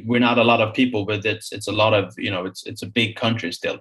we're 0.09 0.27
not 0.29 0.39
a 0.39 0.45
lot 0.53 0.61
of 0.61 0.75
people 0.81 1.01
but 1.11 1.25
it's 1.33 1.49
it's 1.57 1.69
a 1.69 1.77
lot 1.83 1.95
of 2.01 2.05
you 2.25 2.31
know 2.35 2.43
it's 2.51 2.63
it's 2.71 2.83
a 2.83 2.87
big 3.01 3.11
country 3.25 3.51
still 3.53 3.79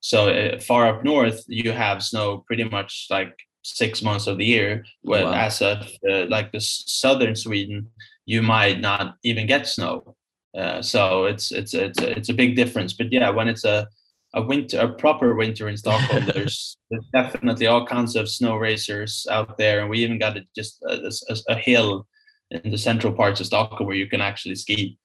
so 0.00 0.18
uh, 0.30 0.58
far 0.68 0.82
up 0.90 1.04
north 1.04 1.40
you 1.46 1.70
have 1.84 1.98
snow 2.10 2.28
pretty 2.48 2.64
much 2.76 2.92
like 3.16 3.34
six 3.62 4.02
months 4.02 4.26
of 4.26 4.38
the 4.38 4.44
year 4.44 4.84
where 5.02 5.24
Wow. 5.24 5.32
as 5.34 5.60
of 5.62 5.78
uh, 6.10 6.26
like 6.26 6.50
the 6.52 6.60
southern 6.60 7.36
sweden 7.36 7.86
you 8.26 8.42
might 8.42 8.80
not 8.80 9.16
even 9.22 9.46
get 9.46 9.66
snow 9.66 10.16
uh, 10.56 10.80
so 10.82 11.24
it's 11.26 11.52
it's 11.52 11.74
it's 11.74 12.00
a, 12.00 12.16
it's 12.16 12.28
a 12.30 12.34
big 12.34 12.56
difference 12.56 12.92
but 12.92 13.12
yeah 13.12 13.30
when 13.30 13.48
it's 13.48 13.64
a 13.64 13.86
a 14.34 14.42
winter 14.42 14.78
a 14.80 14.88
proper 14.88 15.34
winter 15.34 15.68
in 15.68 15.76
stockholm 15.76 16.24
there's, 16.34 16.76
there's 16.90 17.04
definitely 17.12 17.66
all 17.66 17.84
kinds 17.86 18.16
of 18.16 18.28
snow 18.28 18.56
racers 18.56 19.26
out 19.30 19.58
there 19.58 19.80
and 19.80 19.90
we 19.90 19.98
even 19.98 20.18
got 20.18 20.36
a, 20.36 20.42
just 20.56 20.82
a, 20.84 21.12
a, 21.28 21.36
a 21.48 21.54
hill 21.56 22.06
in 22.50 22.70
the 22.70 22.78
central 22.78 23.12
parts 23.12 23.40
of 23.40 23.46
Stockholm 23.46 23.86
where 23.86 23.96
you 23.96 24.08
can 24.08 24.20
actually 24.20 24.56
ski. 24.56 24.98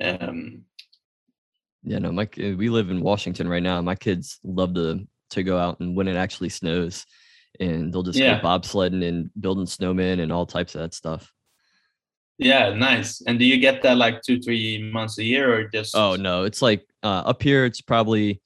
Um, 0.00 0.64
Yeah. 1.82 1.98
No, 1.98 2.12
my 2.12 2.28
we 2.36 2.68
live 2.68 2.90
in 2.90 3.00
Washington 3.00 3.48
right 3.48 3.62
now. 3.62 3.80
My 3.82 3.94
kids 3.94 4.38
love 4.44 4.74
to 4.74 5.06
to 5.30 5.42
go 5.42 5.56
out 5.58 5.80
and 5.80 5.96
when 5.96 6.08
it 6.08 6.16
actually 6.16 6.50
snows, 6.50 7.06
and 7.60 7.92
they'll 7.92 8.02
just 8.02 8.18
Yeah. 8.18 8.40
go 8.40 8.46
bobsledding 8.48 9.06
and 9.06 9.30
building 9.40 9.66
snowmen 9.66 10.20
and 10.20 10.32
all 10.32 10.46
types 10.46 10.74
of 10.74 10.80
that 10.82 10.94
stuff. 10.94 11.32
yeah, 12.38 12.72
nice. 12.74 13.20
And 13.26 13.38
do 13.38 13.44
you 13.44 13.58
get 13.58 13.82
that 13.82 13.96
like 13.96 14.22
two, 14.22 14.40
three 14.40 14.90
months 14.92 15.18
a 15.18 15.24
year 15.24 15.54
or 15.54 15.68
just? 15.68 15.94
Oh 15.96 16.16
no, 16.16 16.44
it's 16.44 16.60
like 16.62 16.84
uh, 17.02 17.22
up 17.26 17.42
here. 17.42 17.64
It's 17.64 17.80
probably 17.80 18.40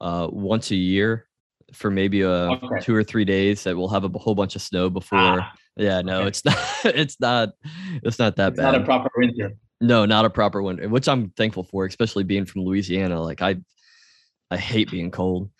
uh, 0.00 0.28
once 0.30 0.70
a 0.70 0.76
year 0.76 1.26
for 1.72 1.90
maybe 1.90 2.22
a 2.22 2.50
Okay. 2.50 2.80
two 2.82 2.94
or 2.94 3.04
three 3.04 3.24
days 3.24 3.62
that 3.64 3.76
we'll 3.76 3.88
have 3.88 4.04
a 4.04 4.18
whole 4.18 4.34
bunch 4.34 4.54
of 4.56 4.62
snow 4.62 4.90
before. 4.90 5.18
Ah, 5.40 5.52
yeah, 5.76 6.02
no, 6.02 6.20
okay. 6.20 6.28
it's 6.28 6.44
not. 6.44 6.58
It's 6.84 7.20
not. 7.20 7.48
It's 8.02 8.18
not 8.18 8.36
that 8.36 8.54
bad. 8.56 8.56
it's 8.56 8.60
bad. 8.60 8.72
not 8.72 8.80
a 8.82 8.84
proper 8.84 9.10
winter. 9.16 9.52
no, 9.80 10.04
not 10.04 10.24
a 10.24 10.30
proper 10.30 10.62
winter, 10.62 10.88
which 10.88 11.08
I'm 11.08 11.30
thankful 11.30 11.62
for, 11.62 11.86
especially 11.86 12.24
being 12.24 12.44
from 12.44 12.62
Louisiana. 12.64 13.22
Like 13.22 13.40
I, 13.40 13.56
I 14.50 14.56
hate 14.58 14.90
being 14.90 15.10
cold. 15.10 15.50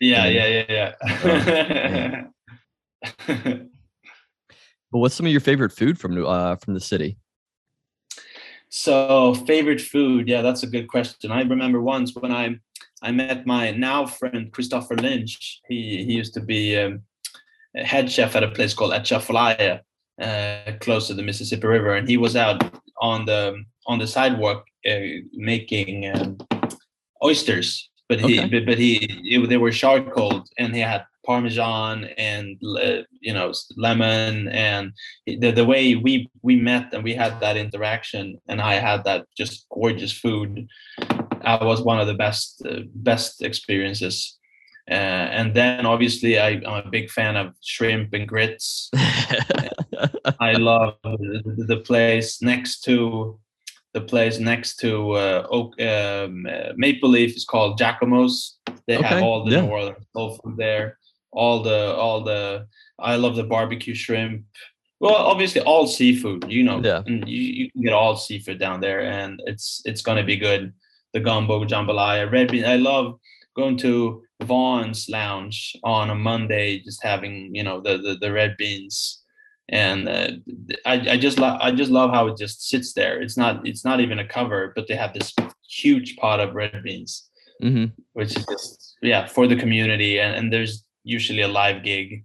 Yeah, 0.00 0.26
yeah, 0.26 0.64
yeah, 0.68 2.24
yeah. 3.26 3.56
But 4.92 4.98
what's 4.98 5.14
some 5.14 5.26
of 5.26 5.32
your 5.32 5.40
favorite 5.40 5.72
food 5.72 5.98
from 5.98 6.24
uh, 6.24 6.56
from 6.56 6.74
the 6.74 6.80
city? 6.80 7.18
So 8.68 9.34
favorite 9.46 9.80
food? 9.80 10.28
Yeah, 10.28 10.42
that's 10.42 10.62
a 10.62 10.66
good 10.66 10.88
question. 10.88 11.32
I 11.32 11.42
remember 11.42 11.80
once 11.80 12.14
when 12.14 12.32
I 12.32 12.58
I 13.02 13.10
met 13.10 13.46
my 13.46 13.72
now 13.72 14.06
friend 14.06 14.52
Christopher 14.52 14.96
Lynch. 14.96 15.60
He 15.68 16.04
he 16.04 16.12
used 16.12 16.34
to 16.34 16.40
be 16.40 16.78
um, 16.78 17.02
a 17.76 17.84
head 17.84 18.10
chef 18.10 18.36
at 18.36 18.44
a 18.44 18.50
place 18.50 18.74
called 18.74 18.92
Atchafalaya, 18.92 19.80
uh, 20.20 20.72
close 20.80 21.08
to 21.08 21.14
the 21.14 21.22
Mississippi 21.22 21.66
River, 21.66 21.94
and 21.94 22.08
he 22.08 22.16
was 22.16 22.36
out 22.36 22.62
on 23.00 23.26
the 23.26 23.64
on 23.86 23.98
the 23.98 24.06
sidewalk 24.06 24.64
uh, 24.88 25.20
making 25.32 26.10
um, 26.14 26.38
oysters. 27.22 27.90
But 28.08 28.20
he 28.20 28.38
Okay. 28.38 28.48
but, 28.48 28.66
but 28.66 28.78
he 28.78 29.06
it, 29.24 29.48
they 29.48 29.56
were 29.56 29.72
charcoal, 29.72 30.44
and 30.58 30.74
he 30.74 30.80
had 30.80 31.04
parmesan 31.26 32.04
and 32.16 32.56
uh, 32.78 33.02
you 33.20 33.34
know 33.34 33.52
lemon 33.76 34.48
and 34.48 34.92
the, 35.26 35.50
the 35.50 35.64
way 35.64 35.96
we 35.96 36.30
we 36.42 36.56
met 36.56 36.94
and 36.94 37.02
we 37.02 37.12
had 37.12 37.38
that 37.40 37.56
interaction 37.56 38.40
and 38.48 38.62
i 38.62 38.74
had 38.74 39.02
that 39.04 39.26
just 39.36 39.66
gorgeous 39.68 40.12
food 40.12 40.68
i 41.42 41.62
was 41.62 41.82
one 41.82 41.98
of 41.98 42.06
the 42.06 42.14
best 42.14 42.62
uh, 42.64 42.80
best 42.94 43.42
experiences 43.42 44.38
uh, 44.88 45.26
and 45.38 45.52
then 45.52 45.84
obviously 45.84 46.38
I, 46.38 46.60
i'm 46.66 46.86
a 46.86 46.90
big 46.90 47.10
fan 47.10 47.36
of 47.36 47.52
shrimp 47.60 48.14
and 48.14 48.28
grits 48.28 48.88
i 50.40 50.52
love 50.52 50.94
the, 51.02 51.64
the 51.68 51.78
place 51.78 52.40
next 52.40 52.82
to 52.84 53.38
the 53.96 54.02
place 54.02 54.38
next 54.38 54.76
to 54.84 55.12
uh, 55.12 55.46
Oak, 55.50 55.80
um, 55.80 56.46
uh, 56.46 56.72
maple 56.76 57.08
leaf 57.08 57.34
is 57.34 57.46
called 57.46 57.78
Jacques-Imo's 57.78 58.58
they 58.86 59.00
have 59.00 59.22
all 59.22 59.42
the 59.42 59.52
yeah. 59.52 59.62
new 59.62 59.68
orleans 59.68 60.06
soul 60.14 60.38
food 60.38 60.56
there. 60.58 60.98
All 61.32 61.62
the 61.62 61.94
all 61.94 62.20
the 62.22 62.66
i 62.98 63.16
love 63.16 63.36
the 63.36 63.48
barbecue 63.54 63.94
shrimp. 63.94 64.44
Well 65.00 65.14
obviously 65.32 65.62
all 65.62 65.86
seafood 65.86 66.44
you 66.56 66.62
know. 66.62 66.80
Yeah. 66.82 67.02
and 67.06 67.28
you, 67.28 67.42
you 67.58 67.70
can 67.70 67.82
get 67.82 67.94
all 67.94 68.16
seafood 68.16 68.58
down 68.58 68.80
there 68.80 69.02
and 69.18 69.40
it's 69.46 69.82
it's 69.84 70.02
going 70.02 70.18
to 70.18 70.24
be 70.32 70.36
good. 70.36 70.72
The 71.14 71.20
gumbo 71.20 71.64
jambalaya 71.64 72.30
red 72.30 72.50
bean 72.52 72.66
i 72.66 72.76
love 72.76 73.18
going 73.54 73.78
to 73.78 74.22
Vaughan's 74.42 75.08
lounge 75.08 75.74
on 75.82 76.10
a 76.10 76.14
monday 76.14 76.80
just 76.80 77.02
having 77.02 77.54
you 77.54 77.62
know 77.62 77.80
the 77.80 77.96
the, 78.04 78.12
the 78.20 78.30
red 78.30 78.52
beans 78.58 79.24
and 79.68 80.08
uh, 80.08 80.28
I, 80.84 80.94
I 81.10 81.16
just 81.16 81.38
love 81.38 81.58
I 81.60 81.72
just 81.72 81.90
love 81.90 82.10
how 82.10 82.28
it 82.28 82.38
just 82.38 82.68
sits 82.68 82.92
there. 82.92 83.20
It's 83.20 83.36
not 83.36 83.66
it's 83.66 83.84
not 83.84 84.00
even 84.00 84.18
a 84.18 84.26
cover, 84.26 84.72
but 84.74 84.88
they 84.88 84.96
have 84.96 85.14
this 85.14 85.34
huge 85.68 86.16
pot 86.16 86.40
of 86.40 86.54
red 86.54 86.82
beans 86.82 87.28
hmm 87.60 87.86
which 88.12 88.36
is 88.36 88.46
just 88.46 88.96
yeah 89.02 89.26
for 89.26 89.46
the 89.46 89.56
community 89.56 90.20
and, 90.20 90.36
and 90.36 90.52
there's 90.52 90.84
usually 91.04 91.40
a 91.40 91.48
live 91.48 91.82
gig 91.82 92.24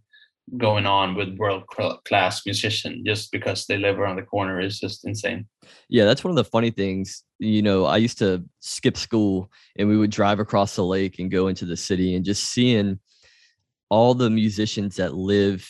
going 0.58 0.86
on 0.86 1.16
with 1.16 1.38
world 1.38 1.64
class 2.06 2.46
musician 2.46 3.04
just 3.06 3.32
because 3.32 3.68
they 3.68 3.78
live 3.78 3.98
around 3.98 4.18
the 4.18 4.22
corner 4.22 4.60
is 4.60 4.80
just 4.80 5.06
insane. 5.06 5.48
Yeah, 5.88 6.04
that's 6.04 6.26
one 6.26 6.32
of 6.32 6.36
the 6.36 6.44
funny 6.44 6.72
things. 6.72 7.24
You 7.40 7.62
know, 7.62 7.86
I 7.86 7.98
used 7.98 8.18
to 8.18 8.44
skip 8.60 8.98
school 8.98 9.50
and 9.78 9.88
we 9.88 9.98
would 9.98 10.12
drive 10.12 10.40
across 10.40 10.76
the 10.76 10.84
lake 10.84 11.20
and 11.20 11.32
go 11.32 11.48
into 11.48 11.66
the 11.66 11.78
city 11.78 12.16
and 12.16 12.26
just 12.26 12.46
seeing 12.46 13.00
all 13.90 14.14
the 14.14 14.30
musicians 14.30 14.98
that 14.98 15.14
live 15.14 15.66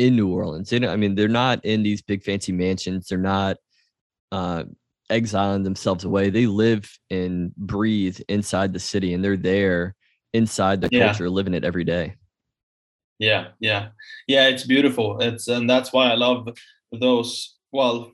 in 0.00 0.16
New 0.16 0.28
Orleans. 0.28 0.72
You 0.72 0.80
know, 0.80 0.90
I 0.90 0.96
mean, 0.96 1.14
they're 1.14 1.28
not 1.28 1.62
in 1.64 1.82
these 1.82 2.00
big 2.00 2.24
fancy 2.24 2.52
mansions. 2.52 3.06
They're 3.06 3.18
not 3.18 3.58
uh, 4.32 4.64
exiling 5.10 5.62
themselves 5.62 6.04
away. 6.04 6.30
They 6.30 6.46
live 6.46 6.90
and 7.10 7.54
breathe 7.56 8.18
inside 8.28 8.72
the 8.72 8.80
city, 8.80 9.12
and 9.12 9.22
they're 9.22 9.36
there 9.36 9.94
inside 10.32 10.80
the 10.80 10.88
Yeah. 10.90 11.08
culture, 11.08 11.28
living 11.28 11.54
it 11.54 11.64
every 11.64 11.84
day. 11.84 12.14
Yeah, 13.18 13.48
yeah, 13.60 13.88
yeah. 14.26 14.48
It's 14.48 14.64
beautiful. 14.64 15.20
It's 15.20 15.46
and 15.48 15.68
that's 15.68 15.92
why 15.92 16.10
I 16.10 16.14
love 16.14 16.48
those. 16.90 17.58
Well, 17.70 18.12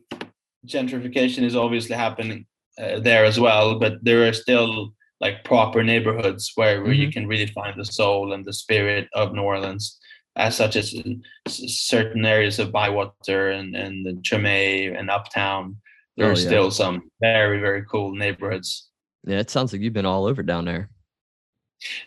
gentrification 0.67 1.45
is 1.45 1.55
obviously 1.55 1.95
happening 1.95 2.47
uh, 2.83 2.99
there 2.99 3.25
as 3.25 3.39
well, 3.39 3.79
but 3.79 4.03
there 4.03 4.27
are 4.27 4.33
still 4.33 4.93
like 5.21 5.45
proper 5.45 5.83
neighborhoods 5.83 6.53
where, 6.57 6.83
where 6.83 6.93
you 6.93 7.11
can 7.11 7.27
really 7.27 7.47
find 7.47 7.79
the 7.79 7.85
soul 7.85 8.33
and 8.33 8.45
the 8.45 8.53
spirit 8.53 9.09
of 9.15 9.33
New 9.33 9.43
Orleans, 9.43 9.99
as 10.37 10.57
such 10.57 10.77
as 10.77 10.93
in 10.95 11.23
certain 11.49 12.25
areas 12.25 12.59
of 12.59 12.73
Bywater 12.73 13.51
and 13.51 13.75
and 13.75 14.05
the 14.07 14.13
Treme 14.23 14.99
and 14.99 15.11
Uptown. 15.11 15.77
There 16.17 16.27
Oh, 16.27 16.31
are 16.31 16.33
yeah. 16.39 16.47
still 16.47 16.71
some 16.71 17.11
very 17.21 17.61
very 17.61 17.85
cool 17.85 18.15
neighborhoods. 18.15 18.89
Yeah, 19.27 19.39
it 19.39 19.51
sounds 19.51 19.73
like 19.73 19.83
you've 19.83 19.93
been 19.93 20.07
all 20.07 20.25
over 20.27 20.43
down 20.43 20.65
there. 20.65 20.89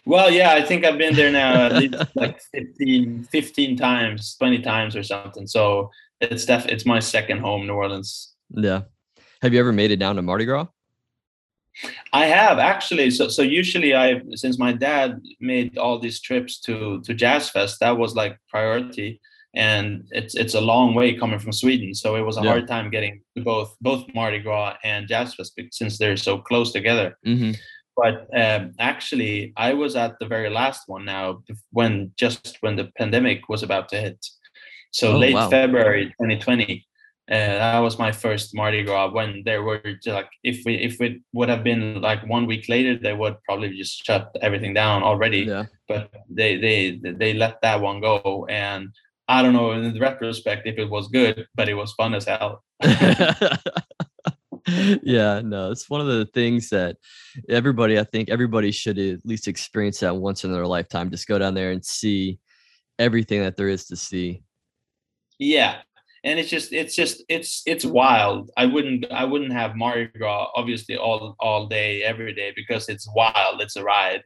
Well, 0.06 0.32
yeah, 0.32 0.54
I 0.54 0.64
think 0.64 0.84
I've 0.84 0.98
been 0.98 1.16
there 1.16 1.32
now 1.32 1.66
at 1.68 1.74
least 1.74 1.96
like 2.16 2.40
15, 2.54 3.26
15 3.26 3.78
times, 3.78 4.36
20 4.40 4.62
times 4.62 4.96
or 4.96 5.04
something. 5.04 5.46
So 5.46 5.92
it's 6.22 6.46
def 6.46 6.66
it's 6.68 6.86
my 6.86 7.00
second 7.00 7.40
home, 7.40 7.68
New 7.68 7.74
Orleans. 7.74 8.34
Yeah. 8.50 8.82
Have 9.42 9.54
you 9.54 9.60
ever 9.60 9.72
made 9.72 9.92
it 9.92 9.98
down 10.00 10.16
to 10.16 10.22
Mardi 10.22 10.46
Gras? 10.46 10.66
I 12.14 12.26
have 12.26 12.60
actually. 12.60 13.12
So 13.12 13.28
so 13.28 13.42
usually 13.42 13.94
I 13.96 14.22
since 14.36 14.58
my 14.60 14.74
dad 14.74 15.22
made 15.40 15.78
all 15.78 16.00
these 16.00 16.20
trips 16.22 16.60
to 16.62 17.02
to 17.06 17.14
Jazz 17.14 17.50
Fest, 17.50 17.80
that 17.80 17.98
was 17.98 18.16
like 18.16 18.38
priority. 18.50 19.20
And 19.56 20.04
it's 20.12 20.36
it's 20.36 20.54
a 20.56 20.62
long 20.62 20.94
way 20.94 21.16
coming 21.16 21.40
from 21.40 21.52
Sweden. 21.54 21.94
So 21.96 22.16
it 22.16 22.22
was 22.22 22.38
a 22.38 22.42
Yeah. 22.42 22.50
hard 22.52 22.68
time 22.68 22.90
getting 22.92 23.22
to 23.36 23.44
both 23.44 23.76
both 23.82 24.04
Mardi 24.14 24.40
Gras 24.40 24.76
and 24.84 25.08
Jazz 25.08 25.34
Fest 25.36 25.54
since 25.72 25.98
they're 25.98 26.18
so 26.18 26.38
close 26.38 26.72
together. 26.72 27.18
Mm-hmm. 27.26 27.52
but 28.04 28.16
um, 28.44 28.62
actually 28.92 29.36
i 29.68 29.70
was 29.84 29.94
at 30.04 30.14
the 30.20 30.28
very 30.36 30.50
last 30.62 30.82
one 30.88 31.04
now 31.16 31.26
when 31.78 31.94
just 32.24 32.58
when 32.64 32.76
the 32.80 32.88
pandemic 33.00 33.40
was 33.50 33.62
about 33.68 33.86
to 33.90 33.98
hit 34.06 34.20
so 35.00 35.06
Oh, 35.12 35.18
late 35.24 35.34
wow. 35.40 35.50
february 35.50 36.06
2020 36.22 36.86
uh, 37.32 37.36
that 37.36 37.80
was 37.80 38.00
my 38.00 38.12
first 38.12 38.56
mardi 38.56 38.84
gras 38.84 39.12
when 39.12 39.44
there 39.46 39.62
were 39.64 39.82
like 40.08 40.30
if 40.44 40.62
we 40.66 40.76
if 40.76 41.00
it 41.02 41.22
would 41.34 41.50
have 41.50 41.64
been 41.64 42.02
like 42.02 42.26
one 42.28 42.46
week 42.46 42.68
later 42.70 42.98
they 42.98 43.14
would 43.14 43.36
probably 43.44 43.76
just 43.78 44.04
shut 44.06 44.36
everything 44.42 44.74
down 44.74 45.04
already 45.04 45.42
Yeah. 45.42 45.66
but 45.88 46.12
they 46.30 46.58
they 46.58 47.00
they 47.22 47.34
let 47.34 47.62
that 47.62 47.82
one 47.82 48.02
go 48.02 48.46
and 48.50 48.90
i 49.28 49.42
don't 49.42 49.54
know 49.54 49.72
in 49.72 50.00
retrospect 50.00 50.68
if 50.68 50.78
it 50.78 50.90
was 50.90 51.08
good 51.08 51.48
but 51.56 51.70
it 51.70 51.76
was 51.76 51.94
fun 51.94 52.14
as 52.16 52.26
hell 52.26 52.64
yeah, 55.04 55.42
no, 55.44 55.72
it's 55.72 55.90
one 55.90 56.02
of 56.02 56.08
the 56.08 56.26
things 56.34 56.70
that 56.70 56.98
everybody, 57.48 58.00
I 58.00 58.04
think 58.04 58.30
everybody 58.30 58.72
should 58.72 58.98
at 59.00 59.26
least 59.26 59.48
experience 59.48 60.00
that 60.00 60.16
once 60.16 60.44
in 60.44 60.52
their 60.52 60.68
lifetime. 60.68 61.10
Just 61.10 61.28
go 61.28 61.40
down 61.40 61.54
there 61.54 61.72
and 61.72 61.84
see 61.84 62.40
everything 62.98 63.42
that 63.42 63.58
there 63.58 63.70
is 63.70 63.86
to 63.88 63.96
see. 63.96 64.44
Yeah, 65.38 65.78
and 66.24 66.40
it's 66.40 66.50
just 66.50 66.74
it's 66.74 66.96
just 66.96 67.24
it's 67.30 67.64
it's 67.66 67.86
wild. 67.86 68.52
I 68.58 68.66
wouldn't 68.66 69.06
I 69.12 69.24
wouldn't 69.24 69.54
have 69.54 69.76
Mardi 69.76 70.10
Gras 70.18 70.48
obviously 70.56 70.98
all 70.98 71.36
all 71.40 71.68
day 71.68 72.04
every 72.04 72.34
day 72.34 72.52
because 72.56 72.90
it's 72.90 73.08
wild. 73.16 73.62
It's 73.62 73.76
a 73.76 73.84
ride. 73.84 74.24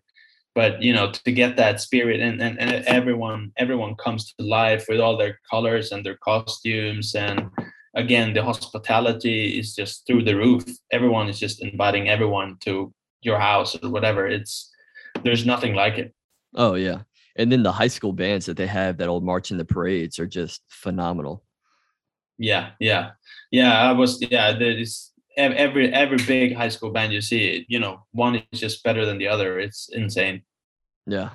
But 0.56 0.82
you 0.82 0.94
know 0.94 1.12
to 1.12 1.32
get 1.32 1.56
that 1.58 1.82
spirit 1.82 2.20
and, 2.20 2.42
and, 2.42 2.60
and 2.60 2.86
everyone 2.86 3.52
everyone 3.58 3.96
comes 3.96 4.34
to 4.34 4.46
life 4.46 4.86
with 4.88 5.00
all 5.00 5.18
their 5.18 5.40
colors 5.50 5.92
and 5.92 6.06
their 6.06 6.18
costumes 6.18 7.16
and 7.16 7.50
again 7.96 8.34
the 8.34 8.44
hospitality 8.44 9.60
is 9.60 9.76
just 9.76 10.06
through 10.08 10.24
the 10.24 10.36
roof. 10.36 10.66
Everyone 10.92 11.28
is 11.28 11.40
just 11.40 11.64
inviting 11.64 12.10
everyone 12.10 12.58
to 12.62 12.94
your 13.22 13.40
house 13.40 13.76
or 13.82 13.90
whatever. 13.90 14.28
It's 14.28 14.72
there's 15.24 15.46
nothing 15.46 15.76
like 15.76 15.98
it. 15.98 16.14
Oh 16.56 16.74
yeah. 16.74 17.02
And 17.36 17.52
then 17.52 17.64
the 17.64 17.72
high 17.72 17.88
school 17.88 18.14
bands 18.14 18.46
that 18.46 18.58
they 18.58 18.68
have 18.68 18.98
that'll 18.98 19.22
march 19.22 19.50
in 19.50 19.58
the 19.58 19.66
parades 19.66 20.20
are 20.20 20.28
just 20.28 20.62
phenomenal. 20.70 21.44
Yeah, 22.38 22.72
yeah, 22.80 23.12
yeah. 23.52 23.82
I 23.82 23.91
was 23.91 24.22
yeah. 24.22 24.54
There 24.54 24.78
is 24.78 25.12
every 25.38 25.93
every 25.93 26.17
big 26.28 26.56
high 26.56 26.69
school 26.69 26.91
band 26.91 27.13
you 27.13 27.22
see, 27.22 27.65
you 27.67 27.80
know, 27.80 28.04
one 28.12 28.41
is 28.52 28.60
just 28.60 28.84
better 28.84 29.06
than 29.06 29.17
the 29.17 29.28
other. 29.28 29.60
It's 29.60 29.89
insane, 29.91 30.41
Yeah. 31.08 31.30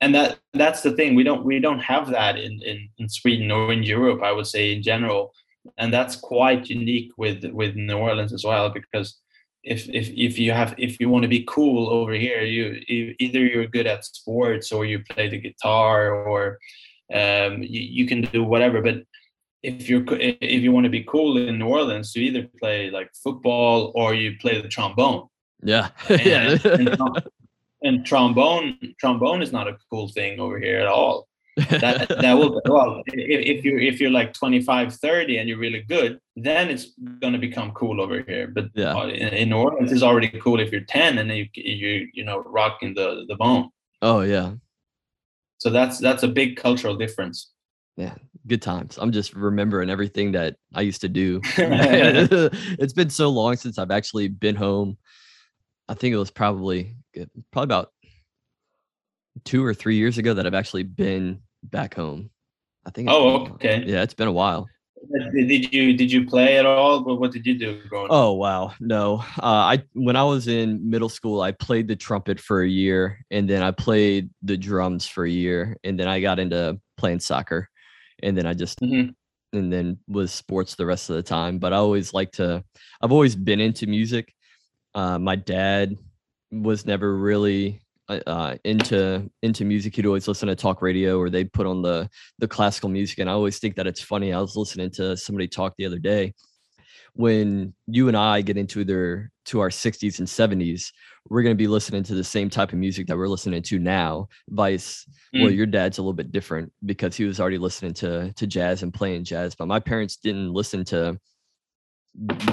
and 0.00 0.14
that 0.14 0.38
that's 0.52 0.82
the 0.82 0.92
thing. 0.92 1.14
We 1.14 1.24
don't 1.24 1.44
we 1.44 1.60
don't 1.60 1.80
have 1.80 2.10
that 2.10 2.38
in 2.38 2.60
in, 2.62 2.88
in 2.98 3.08
Sweden 3.08 3.50
or 3.50 3.72
in 3.72 3.82
Europe. 3.82 4.22
I 4.22 4.32
would 4.32 4.46
say 4.46 4.72
in 4.72 4.82
general, 4.82 5.32
and 5.78 5.92
that's 5.92 6.16
quite 6.16 6.70
unique 6.70 7.10
with 7.18 7.44
with 7.52 7.74
New 7.76 7.98
Orleans 7.98 8.32
as 8.32 8.44
well 8.44 8.70
because. 8.70 9.20
If, 9.66 9.88
if, 9.88 10.10
if 10.10 10.38
you 10.38 10.52
have 10.52 10.74
if 10.76 11.00
you 11.00 11.08
want 11.08 11.22
to 11.22 11.28
be 11.36 11.42
cool 11.48 11.88
over 11.88 12.12
here 12.12 12.42
you, 12.42 12.82
you 12.86 13.14
either 13.18 13.38
you're 13.40 13.66
good 13.66 13.86
at 13.86 14.04
sports 14.04 14.70
or 14.72 14.84
you 14.84 14.98
play 15.08 15.30
the 15.30 15.38
guitar 15.40 16.12
or 16.12 16.58
um, 17.14 17.62
you, 17.62 17.80
you 17.80 18.06
can 18.06 18.20
do 18.20 18.44
whatever 18.44 18.82
but 18.82 18.96
if 19.64 19.88
you're 19.88 20.04
if 20.10 20.62
you 20.62 20.70
want 20.72 20.84
to 20.84 20.90
be 20.90 21.04
cool 21.04 21.36
in 21.38 21.58
New 21.58 21.66
Orleans, 21.68 22.14
you 22.14 22.22
either 22.28 22.46
play 22.60 22.90
like 22.90 23.10
football 23.24 23.92
or 23.94 24.14
you 24.14 24.36
play 24.38 24.60
the 24.60 24.68
trombone. 24.68 25.28
Yeah. 25.62 25.88
And, 26.08 26.20
yeah. 26.26 26.50
and, 26.78 26.88
trom- 26.98 27.26
and 27.82 28.06
trombone 28.06 28.78
trombone 29.00 29.40
is 29.42 29.52
not 29.52 29.66
a 29.68 29.76
cool 29.90 30.08
thing 30.08 30.38
over 30.40 30.58
here 30.58 30.78
at 30.84 30.86
all. 30.86 31.26
That 31.70 32.08
that 32.24 32.34
will 32.34 32.60
well 32.66 33.02
if, 33.06 33.58
if 33.58 33.64
you 33.64 33.78
if 33.78 34.00
you're 34.00 34.10
like 34.20 34.32
25, 34.34 34.94
30 34.94 35.38
and 35.38 35.48
you're 35.48 35.58
really 35.66 35.82
good, 35.82 36.18
then 36.36 36.68
it's 36.68 36.86
gonna 37.20 37.38
become 37.38 37.70
cool 37.72 38.00
over 38.00 38.22
here. 38.28 38.46
But 38.48 38.66
Yeah. 38.74 38.94
uh, 38.94 39.06
in, 39.06 39.28
in 39.40 39.48
New 39.48 39.56
Orleans, 39.56 39.92
it's 39.92 40.02
already 40.02 40.28
cool 40.28 40.60
if 40.60 40.70
you're 40.72 40.88
10 40.88 41.18
and 41.18 41.30
you 41.30 41.46
you 41.54 42.08
you 42.12 42.24
know 42.24 42.38
rocking 42.58 42.92
the 42.94 43.24
the 43.28 43.36
bone. 43.36 43.70
oh 44.02 44.20
yeah. 44.20 44.48
So 45.58 45.70
that's 45.70 45.96
that's 45.98 46.22
a 46.24 46.28
big 46.40 46.56
cultural 46.56 46.96
difference. 46.96 47.38
Yeah. 47.96 48.16
Good 48.46 48.62
times. 48.62 48.98
I'm 48.98 49.12
just 49.12 49.34
remembering 49.34 49.88
everything 49.88 50.32
that 50.32 50.56
I 50.74 50.82
used 50.82 51.00
to 51.00 51.08
do. 51.08 51.40
it's 51.56 52.92
been 52.92 53.10
so 53.10 53.30
long 53.30 53.56
since 53.56 53.78
I've 53.78 53.90
actually 53.90 54.28
been 54.28 54.56
home. 54.56 54.98
I 55.88 55.94
think 55.94 56.14
it 56.14 56.18
was 56.18 56.30
probably 56.30 56.96
probably 57.52 57.64
about 57.64 57.92
two 59.44 59.64
or 59.64 59.74
three 59.74 59.96
years 59.96 60.18
ago 60.18 60.34
that 60.34 60.46
I've 60.46 60.54
actually 60.54 60.82
been 60.82 61.40
back 61.62 61.94
home. 61.94 62.30
I 62.86 62.90
think. 62.90 63.08
Oh, 63.10 63.14
been 63.14 63.28
a 63.28 63.38
while. 63.38 63.54
okay. 63.54 63.84
Yeah, 63.86 64.02
it's 64.02 64.14
been 64.14 64.28
a 64.28 64.32
while. 64.32 64.68
Did 65.32 65.72
you 65.72 65.96
did 65.96 66.10
you 66.10 66.26
play 66.26 66.58
at 66.58 66.66
all? 66.66 67.04
What 67.04 67.20
what 67.20 67.32
did 67.32 67.46
you 67.46 67.58
do 67.58 67.80
growing? 67.88 68.08
Oh 68.10 68.32
wow, 68.32 68.72
no. 68.80 69.22
Uh, 69.38 69.76
I 69.76 69.82
when 69.92 70.16
I 70.16 70.24
was 70.24 70.48
in 70.48 70.88
middle 70.88 71.08
school, 71.08 71.40
I 71.40 71.52
played 71.52 71.88
the 71.88 71.96
trumpet 71.96 72.40
for 72.40 72.62
a 72.62 72.68
year, 72.68 73.24
and 73.30 73.48
then 73.48 73.62
I 73.62 73.70
played 73.70 74.30
the 74.42 74.56
drums 74.56 75.06
for 75.06 75.24
a 75.24 75.30
year, 75.30 75.76
and 75.84 75.98
then 75.98 76.08
I 76.08 76.20
got 76.20 76.38
into 76.38 76.80
playing 76.96 77.20
soccer, 77.20 77.68
and 78.22 78.36
then 78.36 78.46
I 78.46 78.54
just 78.54 78.78
Mhm. 78.80 79.14
and 79.52 79.72
then 79.72 79.98
was 80.08 80.32
sports 80.32 80.74
the 80.74 80.86
rest 80.86 81.10
of 81.10 81.16
the 81.16 81.22
time. 81.22 81.58
But 81.58 81.72
I 81.72 81.76
always 81.76 82.12
like 82.14 82.32
to. 82.32 82.64
I've 83.02 83.12
always 83.12 83.36
been 83.36 83.60
into 83.60 83.86
music. 83.86 84.34
Uh, 84.94 85.18
my 85.18 85.36
dad 85.36 85.96
was 86.52 86.86
never 86.86 87.16
really 87.16 87.80
uh, 88.08 88.20
uh, 88.26 88.56
into 88.64 89.30
into 89.42 89.64
music. 89.64 89.96
He'd 89.96 90.06
always 90.06 90.28
listen 90.28 90.48
to 90.48 90.56
talk 90.56 90.82
radio, 90.82 91.18
or 91.18 91.30
they'd 91.30 91.52
put 91.52 91.66
on 91.66 91.82
the 91.82 92.08
the 92.38 92.48
classical 92.48 92.88
music. 92.90 93.18
And 93.18 93.30
I 93.30 93.32
always 93.34 93.58
think 93.58 93.76
that 93.76 93.86
it's 93.86 94.02
funny. 94.02 94.32
I 94.32 94.40
was 94.40 94.56
listening 94.56 94.90
to 94.92 95.16
somebody 95.16 95.48
talk 95.48 95.74
the 95.78 95.86
other 95.86 95.98
day. 95.98 96.34
When 97.16 97.74
you 97.86 98.08
and 98.08 98.16
I 98.16 98.40
get 98.40 98.56
into 98.56 98.84
their 98.84 99.30
to 99.46 99.60
our 99.60 99.68
60s 99.68 100.18
and 100.18 100.26
70s, 100.26 100.90
we're 101.28 101.42
going 101.42 101.54
to 101.54 101.62
be 101.62 101.68
listening 101.68 102.02
to 102.04 102.14
the 102.14 102.24
same 102.24 102.50
type 102.50 102.72
of 102.72 102.78
music 102.78 103.06
that 103.06 103.16
we're 103.16 103.28
listening 103.28 103.62
to 103.62 103.78
now. 103.78 104.28
Vice, 104.50 105.06
well, 105.32 105.50
Mm. 105.50 105.56
your 105.56 105.66
dad's 105.66 105.98
a 105.98 106.02
little 106.02 106.12
bit 106.12 106.32
different 106.32 106.72
because 106.84 107.14
he 107.16 107.24
was 107.24 107.40
already 107.40 107.58
listening 107.58 107.94
to 107.94 108.32
to 108.32 108.46
jazz 108.46 108.82
and 108.82 108.92
playing 108.92 109.24
jazz. 109.24 109.54
But 109.54 109.68
my 109.68 109.80
parents 109.80 110.16
didn't 110.16 110.52
listen 110.52 110.84
to 110.86 111.18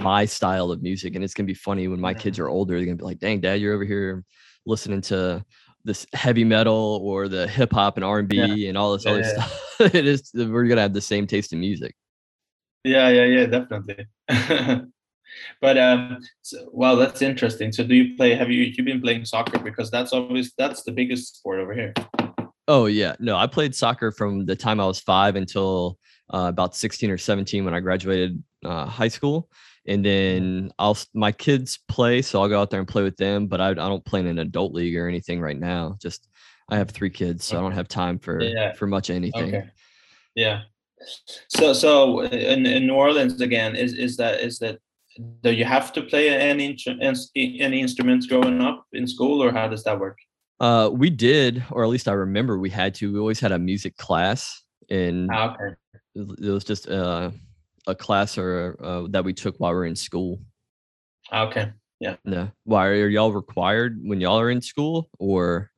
my 0.02 0.26
style 0.26 0.71
of 0.71 0.82
music, 0.82 1.15
and 1.15 1.24
it's 1.24 1.34
gonna 1.34 1.47
be 1.47 1.54
funny 1.54 1.88
when 1.88 2.00
my 2.00 2.13
kids 2.13 2.39
are 2.39 2.47
older. 2.50 2.76
They're 2.78 2.86
gonna 2.86 2.97
be 2.97 3.04
like, 3.04 3.19
"Dang, 3.19 3.39
dad, 3.41 3.62
you're 3.62 3.74
over 3.74 3.86
here 3.86 4.24
listening 4.65 5.02
to 5.02 5.43
this 5.84 6.06
heavy 6.13 6.43
metal 6.43 7.00
or 7.04 7.28
the 7.28 7.47
hip 7.47 7.71
hop 7.74 7.97
and 7.97 8.04
R 8.04 8.19
and 8.19 8.28
B 8.28 8.67
and 8.67 8.78
all 8.78 8.93
this 8.93 9.06
Yeah, 9.06 9.12
other 9.12 9.21
yeah. 9.21 9.30
stuff." 9.30 9.76
it 9.95 10.06
is 10.08 10.32
we're 10.34 10.67
gonna 10.67 10.82
have 10.82 10.93
the 10.93 11.02
same 11.02 11.26
taste 11.28 11.54
in 11.54 11.60
music. 11.60 11.95
Yeah, 12.84 13.10
yeah, 13.10 13.26
yeah, 13.26 13.46
definitely. 13.46 14.08
but 15.62 15.78
um, 15.78 16.20
so, 16.41 16.70
well, 16.72 16.96
that's 16.96 17.22
interesting. 17.22 17.72
So, 17.72 17.84
do 17.84 17.96
you 17.96 18.15
play? 18.15 18.34
Have 18.36 18.50
you 18.50 18.63
you 18.63 18.84
been 18.84 19.02
playing 19.02 19.26
soccer? 19.26 19.60
Because 19.60 19.91
that's 19.91 20.13
always 20.13 20.54
that's 20.58 20.84
the 20.84 20.91
biggest 20.91 21.38
sport 21.38 21.60
over 21.60 21.74
here. 21.74 21.94
Oh 22.67 22.86
yeah, 22.86 23.15
no, 23.20 23.36
I 23.36 23.48
played 23.48 23.76
soccer 23.76 24.12
from 24.12 24.46
the 24.46 24.56
time 24.56 24.80
I 24.80 24.86
was 24.86 25.00
five 25.00 25.36
until 25.36 25.98
uh, 26.34 26.46
about 26.48 26.76
sixteen 26.76 27.12
or 27.12 27.17
seventeen 27.17 27.65
when 27.65 27.74
I 27.74 27.80
graduated 27.80 28.41
uh, 28.65 28.86
high 28.86 29.10
school, 29.10 29.50
and 29.86 30.04
then 30.04 30.72
I'll 30.80 30.98
my 31.13 31.32
kids 31.32 31.80
play, 31.88 32.22
so 32.22 32.41
I'll 32.41 32.50
go 32.50 32.62
out 32.62 32.70
there 32.70 32.80
and 32.80 32.88
play 32.88 33.04
with 33.04 33.17
them. 33.17 33.48
But 33.48 33.62
I, 33.62 33.70
I 33.70 33.74
don't 33.74 34.06
play 34.06 34.22
in 34.22 34.28
an 34.28 34.39
adult 34.39 34.74
league 34.74 34.96
or 34.96 35.08
anything 35.08 35.41
right 35.41 35.58
now. 35.58 35.98
Just 36.02 36.28
I 36.70 36.78
have 36.78 36.89
three 36.91 37.10
kids, 37.10 37.46
so 37.46 37.58
I 37.58 37.62
don't 37.62 37.74
have 37.74 37.88
time 37.88 38.17
for 38.20 38.41
Yeah. 38.41 38.74
for 38.74 38.88
much 38.88 39.10
anything. 39.10 39.56
Okay. 39.56 39.70
Yeah. 40.36 40.62
So 41.48 41.74
so 41.74 42.22
in, 42.22 42.66
in 42.66 42.88
New 42.88 42.94
Orleans 42.94 43.42
again, 43.42 43.76
is 43.76 43.94
is 43.94 44.18
that 44.18 44.42
is 44.42 44.60
that 44.60 44.80
do 45.42 45.52
you 45.52 45.66
have 45.66 45.92
to 45.94 46.02
play 46.04 46.30
any 46.30 46.78
any 47.36 47.82
instruments 47.82 48.28
growing 48.28 48.62
up 48.62 48.86
in 48.94 49.08
school, 49.08 49.44
or 49.44 49.52
how 49.52 49.68
does 49.68 49.84
that 49.84 50.00
work? 50.00 50.18
Uh, 50.60 50.90
we 50.94 51.10
did, 51.10 51.64
or 51.72 51.84
at 51.84 51.90
least 51.90 52.08
I 52.08 52.14
remember 52.14 52.58
we 52.60 52.70
had 52.70 52.94
to. 52.96 53.12
We 53.12 53.20
always 53.20 53.40
had 53.40 53.52
a 53.52 53.60
music 53.60 53.98
class, 53.98 54.62
and 54.90 55.30
Ah, 55.32 55.54
okay. 55.54 55.76
it 56.16 56.52
was 56.52 56.64
just 56.64 56.88
uh, 56.88 57.32
a 57.88 57.96
class 57.96 58.38
or 58.38 58.78
uh, 58.80 59.08
that 59.10 59.26
we 59.26 59.34
took 59.34 59.56
while 59.58 59.72
we 59.72 59.78
were 59.78 59.86
in 59.86 59.96
school. 59.96 60.40
Ah, 61.32 61.48
Okay. 61.48 61.72
No, 62.26 62.52
why 62.64 62.88
are 62.88 63.08
y'all 63.08 63.32
required 63.32 64.00
when 64.04 64.20
y'all 64.22 64.40
are 64.40 64.50
in 64.50 64.62
school, 64.62 65.10
or 65.20 65.71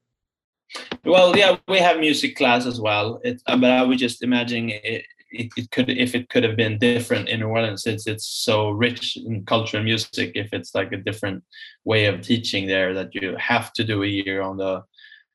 Well, 1.05 1.35
yeah, 1.37 1.57
we 1.67 1.79
have 1.79 1.99
music 1.99 2.35
class 2.35 2.65
as 2.65 2.79
well. 2.79 3.19
It, 3.23 3.41
uh, 3.47 3.57
but 3.57 3.71
I 3.71 3.83
was 3.83 3.99
just 3.99 4.23
imagining 4.23 4.69
it, 4.69 5.05
it, 5.31 5.51
it 5.57 5.71
could 5.71 5.89
if 5.89 6.15
it 6.15 6.29
could 6.29 6.43
have 6.43 6.55
been 6.55 6.77
different 6.77 7.29
in 7.29 7.39
New 7.41 7.47
Orleans 7.47 7.83
since 7.83 8.07
it's 8.07 8.25
so 8.27 8.69
rich 8.69 9.17
in 9.17 9.45
culture 9.45 9.77
and 9.77 9.85
music. 9.85 10.31
If 10.35 10.53
it's 10.53 10.73
like 10.73 10.91
a 10.91 10.97
different 10.97 11.43
way 11.83 12.05
of 12.05 12.21
teaching 12.21 12.67
there, 12.67 12.93
that 12.93 13.13
you 13.13 13.35
have 13.37 13.73
to 13.73 13.83
do 13.83 14.03
a 14.03 14.07
year 14.07 14.41
on 14.41 14.57
the 14.57 14.83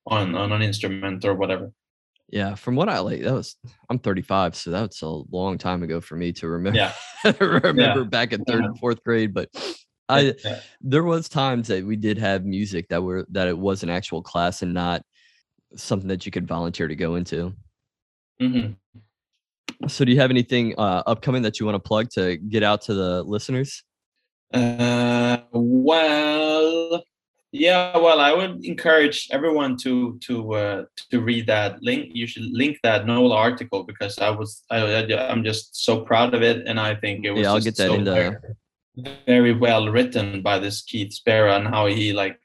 on 0.06 0.34
on 0.34 0.52
an 0.52 0.62
instrument 0.62 1.24
or 1.24 1.34
whatever. 1.34 1.70
yeah? 2.30 2.54
From 2.54 2.74
what 2.76 2.88
I 2.88 2.98
like, 3.00 3.22
that 3.22 3.34
was 3.34 3.56
I'm 3.90 3.98
35, 3.98 4.56
so 4.56 4.70
that's 4.70 5.02
a 5.02 5.08
long 5.08 5.58
time 5.58 5.82
ago 5.82 6.00
for 6.00 6.16
me 6.16 6.32
to 6.34 6.48
remember. 6.48 6.78
Yeah. 6.78 6.92
remember 7.40 8.04
back 8.04 8.32
in 8.32 8.42
third 8.44 8.60
Yeah. 8.60 8.66
and 8.68 8.78
fourth 8.78 9.02
grade, 9.04 9.34
but 9.34 9.50
I 10.08 10.34
Yeah. 10.44 10.60
there 10.80 11.04
was 11.04 11.28
times 11.28 11.68
that 11.68 11.84
we 11.84 11.96
did 11.96 12.16
have 12.18 12.44
music 12.46 12.88
that 12.88 13.02
were 13.02 13.26
that 13.32 13.48
it 13.48 13.58
was 13.58 13.82
an 13.82 13.90
actual 13.90 14.22
class 14.22 14.62
and 14.62 14.72
not 14.72 15.02
something 15.76 16.08
that 16.08 16.24
you 16.26 16.32
could 16.32 16.46
volunteer 16.46 16.88
to 16.88 16.96
go 16.96 17.14
into. 17.16 17.52
Mhm. 18.40 18.76
So, 19.86 20.04
do 20.04 20.12
you 20.12 20.18
have 20.20 20.30
anything 20.30 20.74
uh, 20.78 21.02
upcoming 21.06 21.42
that 21.42 21.60
you 21.60 21.66
want 21.66 21.76
to 21.76 21.80
plug 21.88 22.10
to 22.10 22.36
get 22.36 22.62
out 22.62 22.80
to 22.82 22.94
the 22.94 23.22
listeners? 23.22 23.84
Uh, 24.52 25.38
well, 25.52 27.04
yeah. 27.52 27.96
Well, 27.96 28.18
I 28.20 28.32
would 28.32 28.64
encourage 28.64 29.28
everyone 29.30 29.76
to 29.78 30.18
to 30.20 30.54
uh, 30.54 30.84
to 31.10 31.20
read 31.20 31.46
that 31.46 31.82
link. 31.82 32.10
You 32.12 32.26
should 32.26 32.44
link 32.50 32.78
that 32.82 33.06
Nola 33.06 33.36
article 33.36 33.84
because 33.84 34.18
I 34.18 34.30
was 34.30 34.64
I, 34.70 34.78
I 34.78 35.30
I'm 35.30 35.44
just 35.44 35.84
so 35.84 36.00
proud 36.00 36.34
of 36.34 36.42
it, 36.42 36.66
and 36.66 36.80
I 36.80 36.94
think 36.94 37.24
it 37.24 37.30
was. 37.32 37.42
Yeah, 37.42 37.50
I'll 37.50 37.60
just 37.60 37.66
get 37.66 37.76
that 37.76 37.88
so 37.88 37.94
into- 37.94 38.12
very, 38.12 39.16
very 39.26 39.52
well 39.52 39.88
written 39.90 40.42
by 40.42 40.58
this 40.58 40.82
Keith 40.82 41.12
Spera 41.12 41.56
and 41.56 41.68
how 41.68 41.86
he 41.86 42.12
like 42.12 42.38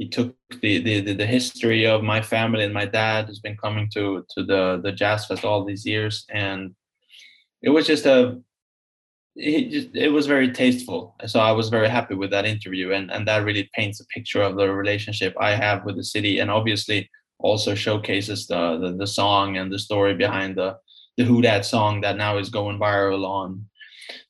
he 0.00 0.08
took 0.08 0.34
the, 0.62 0.78
the 0.82 1.12
the 1.12 1.26
history 1.26 1.86
of 1.86 2.02
my 2.02 2.22
family 2.22 2.64
and 2.64 2.72
my 2.72 2.86
dad 2.86 3.26
has 3.26 3.38
been 3.38 3.56
coming 3.58 3.86
to 3.92 4.24
to 4.30 4.42
the 4.42 4.80
the 4.82 4.92
jazz 4.92 5.26
fest 5.26 5.44
all 5.44 5.62
these 5.62 5.84
years. 5.84 6.24
And 6.30 6.74
it 7.60 7.68
was 7.68 7.86
just 7.86 8.06
a 8.06 8.40
it 9.36 9.70
just 9.70 9.88
it 9.94 10.08
was 10.08 10.26
very 10.26 10.50
tasteful. 10.52 11.02
So 11.26 11.38
i 11.38 11.52
was 11.52 11.68
very 11.68 11.90
happy 11.90 12.14
with 12.14 12.30
that 12.30 12.46
interview. 12.46 12.92
And 12.96 13.12
and 13.12 13.28
that 13.28 13.44
really 13.44 13.68
paints 13.74 14.00
a 14.00 14.06
picture 14.06 14.40
of 14.40 14.56
the 14.56 14.68
relationship 14.82 15.34
i 15.38 15.50
have 15.64 15.84
with 15.84 15.96
the 15.96 16.10
city 16.14 16.38
and 16.40 16.50
obviously 16.50 17.00
also 17.38 17.74
showcases 17.74 18.46
the 18.46 18.78
the, 18.82 18.90
the 19.02 19.12
song 19.20 19.58
and 19.58 19.70
the 19.70 19.78
story 19.88 20.14
behind 20.14 20.56
the 20.56 20.70
the 21.18 21.24
who 21.24 21.42
dat 21.42 21.66
song 21.66 22.00
that 22.00 22.16
now 22.16 22.38
is 22.38 22.48
going 22.58 22.78
viral 22.78 23.26
on 23.26 23.66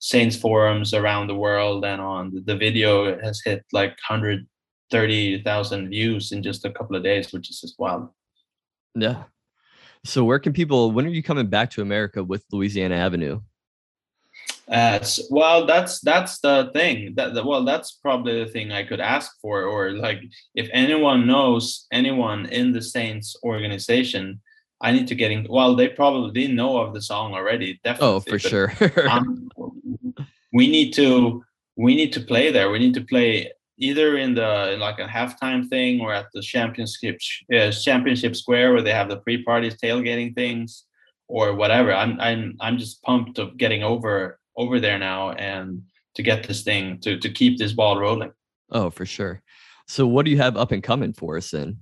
saints 0.00 0.36
forums 0.36 0.92
around 0.94 1.26
the 1.28 1.40
world 1.46 1.84
and 1.84 2.00
on 2.00 2.22
the, 2.34 2.40
the 2.40 2.56
video 2.56 2.92
has 3.20 3.40
hit 3.44 3.64
like 3.72 3.94
130,000 4.90 5.88
views 5.88 6.32
in 6.32 6.42
just 6.42 6.64
a 6.64 6.70
couple 6.70 6.96
of 6.96 7.02
days 7.02 7.32
which 7.32 7.50
is 7.50 7.60
just 7.60 7.78
wild 7.78 8.08
Yeah. 8.94 9.24
So, 10.04 10.24
where 10.24 10.38
can 10.38 10.54
people? 10.54 10.92
When 10.92 11.04
are 11.04 11.10
you 11.10 11.22
coming 11.22 11.48
back 11.48 11.70
to 11.72 11.82
America 11.82 12.24
with 12.24 12.44
Louisiana 12.50 12.94
Avenue? 12.94 13.40
Uh, 14.70 15.04
well, 15.30 15.66
that's 15.66 16.00
that's 16.00 16.38
the 16.40 16.70
thing. 16.72 17.14
That, 17.16 17.34
that 17.34 17.44
well, 17.44 17.64
that's 17.64 17.92
probably 17.92 18.42
the 18.42 18.50
thing 18.50 18.72
I 18.72 18.84
could 18.84 19.00
ask 19.00 19.38
for, 19.42 19.64
or 19.64 19.92
like 19.92 20.22
if 20.54 20.70
anyone 20.72 21.26
knows 21.26 21.86
anyone 21.92 22.46
in 22.46 22.72
the 22.72 22.80
Saints 22.80 23.36
organization, 23.42 24.40
I 24.80 24.92
need 24.92 25.08
to 25.08 25.14
get 25.14 25.32
in. 25.32 25.46
Well, 25.50 25.74
they 25.76 25.88
probably 25.88 26.46
know 26.46 26.78
of 26.78 26.94
the 26.94 27.02
song 27.02 27.34
already. 27.34 27.80
Definitely. 27.84 28.08
Oh, 28.08 28.20
for 28.20 28.38
sure. 28.38 28.72
um, 29.10 29.50
we 30.52 30.70
need 30.70 30.94
to 30.94 31.44
we 31.76 31.94
need 31.94 32.12
to 32.14 32.20
play 32.20 32.50
there. 32.50 32.70
We 32.70 32.78
need 32.78 32.94
to 32.94 33.04
play 33.04 33.52
either 33.80 34.16
in 34.18 34.34
the 34.34 34.72
in 34.74 34.80
like 34.80 34.98
a 34.98 35.06
halftime 35.06 35.66
thing 35.68 36.00
or 36.00 36.12
at 36.12 36.26
the 36.34 36.42
championship 36.42 37.18
uh, 37.54 37.70
championship 37.72 38.36
square 38.36 38.72
where 38.72 38.82
they 38.82 38.92
have 38.92 39.08
the 39.08 39.16
pre-parties 39.18 39.76
tailgating 39.82 40.34
things 40.34 40.84
or 41.28 41.54
whatever. 41.54 41.92
I'm 41.92 42.20
I'm 42.20 42.56
I'm 42.60 42.78
just 42.78 43.02
pumped 43.02 43.38
of 43.38 43.56
getting 43.56 43.82
over 43.82 44.38
over 44.56 44.78
there 44.80 44.98
now 44.98 45.30
and 45.32 45.82
to 46.14 46.22
get 46.22 46.46
this 46.46 46.62
thing 46.62 46.98
to 47.00 47.18
to 47.18 47.28
keep 47.30 47.58
this 47.58 47.72
ball 47.72 47.98
rolling. 47.98 48.32
oh, 48.70 48.90
for 48.90 49.06
sure. 49.06 49.42
So, 49.88 50.06
what 50.06 50.24
do 50.24 50.30
you 50.30 50.36
have 50.36 50.56
up 50.56 50.70
and 50.70 50.82
coming 50.82 51.12
for 51.12 51.36
us 51.36 51.50
then? 51.50 51.78